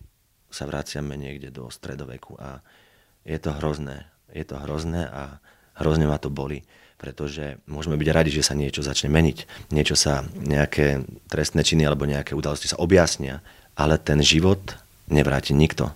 sa 0.52 0.68
vraciame 0.68 1.16
niekde 1.16 1.48
do 1.48 1.72
stredoveku 1.72 2.36
a 2.36 2.60
je 3.24 3.40
to 3.40 3.56
hrozné. 3.56 4.04
Je 4.36 4.44
to 4.44 4.60
hrozné 4.60 5.08
a 5.08 5.40
hrozne 5.80 6.04
ma 6.04 6.20
to 6.20 6.28
boli, 6.28 6.62
pretože 7.00 7.56
môžeme 7.64 7.96
byť 7.96 8.08
radi, 8.12 8.30
že 8.30 8.44
sa 8.44 8.52
niečo 8.52 8.84
začne 8.84 9.08
meniť. 9.08 9.72
Niečo 9.72 9.96
sa, 9.96 10.28
nejaké 10.36 11.08
trestné 11.26 11.64
činy 11.64 11.88
alebo 11.88 12.04
nejaké 12.04 12.36
udalosti 12.36 12.68
sa 12.68 12.78
objasnia, 12.78 13.40
ale 13.74 13.98
ten 13.98 14.22
život 14.22 14.78
nevráti 15.10 15.52
nikto 15.52 15.92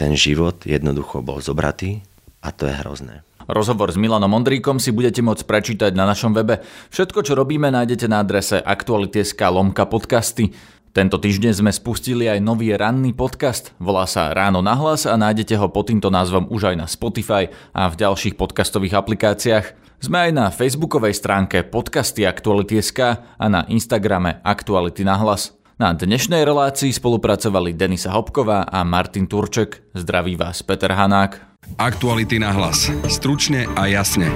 ten 0.00 0.16
život 0.16 0.64
jednoducho 0.64 1.20
bol 1.20 1.44
zobratý 1.44 2.00
a 2.40 2.48
to 2.56 2.64
je 2.64 2.72
hrozné. 2.72 3.20
Rozhovor 3.44 3.92
s 3.92 4.00
Milanom 4.00 4.32
Ondríkom 4.32 4.80
si 4.80 4.96
budete 4.96 5.20
môcť 5.20 5.44
prečítať 5.44 5.92
na 5.92 6.08
našom 6.08 6.32
webe. 6.32 6.64
Všetko, 6.88 7.20
čo 7.20 7.36
robíme, 7.36 7.68
nájdete 7.68 8.08
na 8.08 8.24
adrese 8.24 8.56
aktuality.sk 8.64 9.36
lomka 9.52 9.84
podcasty. 9.84 10.56
Tento 10.96 11.20
týždeň 11.20 11.60
sme 11.60 11.70
spustili 11.70 12.32
aj 12.32 12.40
nový 12.40 12.72
ranný 12.72 13.12
podcast. 13.12 13.76
Volá 13.76 14.08
sa 14.08 14.32
Ráno 14.32 14.64
na 14.64 14.72
hlas 14.72 15.04
a 15.04 15.14
nájdete 15.20 15.54
ho 15.60 15.68
pod 15.68 15.92
týmto 15.92 16.08
názvom 16.08 16.48
už 16.48 16.72
aj 16.72 16.76
na 16.80 16.86
Spotify 16.88 17.52
a 17.76 17.92
v 17.92 18.00
ďalších 18.00 18.40
podcastových 18.40 18.96
aplikáciách. 18.96 19.66
Sme 20.00 20.30
aj 20.30 20.32
na 20.32 20.46
facebookovej 20.48 21.12
stránke 21.12 21.60
podcasty 21.68 22.24
Aktuality.sk 22.24 23.20
a 23.20 23.46
na 23.52 23.68
Instagrame 23.68 24.40
Aktuality 24.40 25.04
na 25.04 25.20
hlas. 25.20 25.59
Na 25.80 25.96
dnešnej 25.96 26.44
relácii 26.44 26.92
spolupracovali 26.92 27.72
Denisa 27.72 28.12
Hopková 28.12 28.68
a 28.68 28.84
Martin 28.84 29.24
Turček. 29.24 29.80
Zdraví 29.96 30.36
vás 30.36 30.60
Peter 30.60 30.92
Hanák. 30.92 31.40
Aktuality 31.80 32.36
na 32.36 32.52
hlas. 32.52 32.92
Stručne 33.08 33.64
a 33.64 33.88
jasne. 33.88 34.28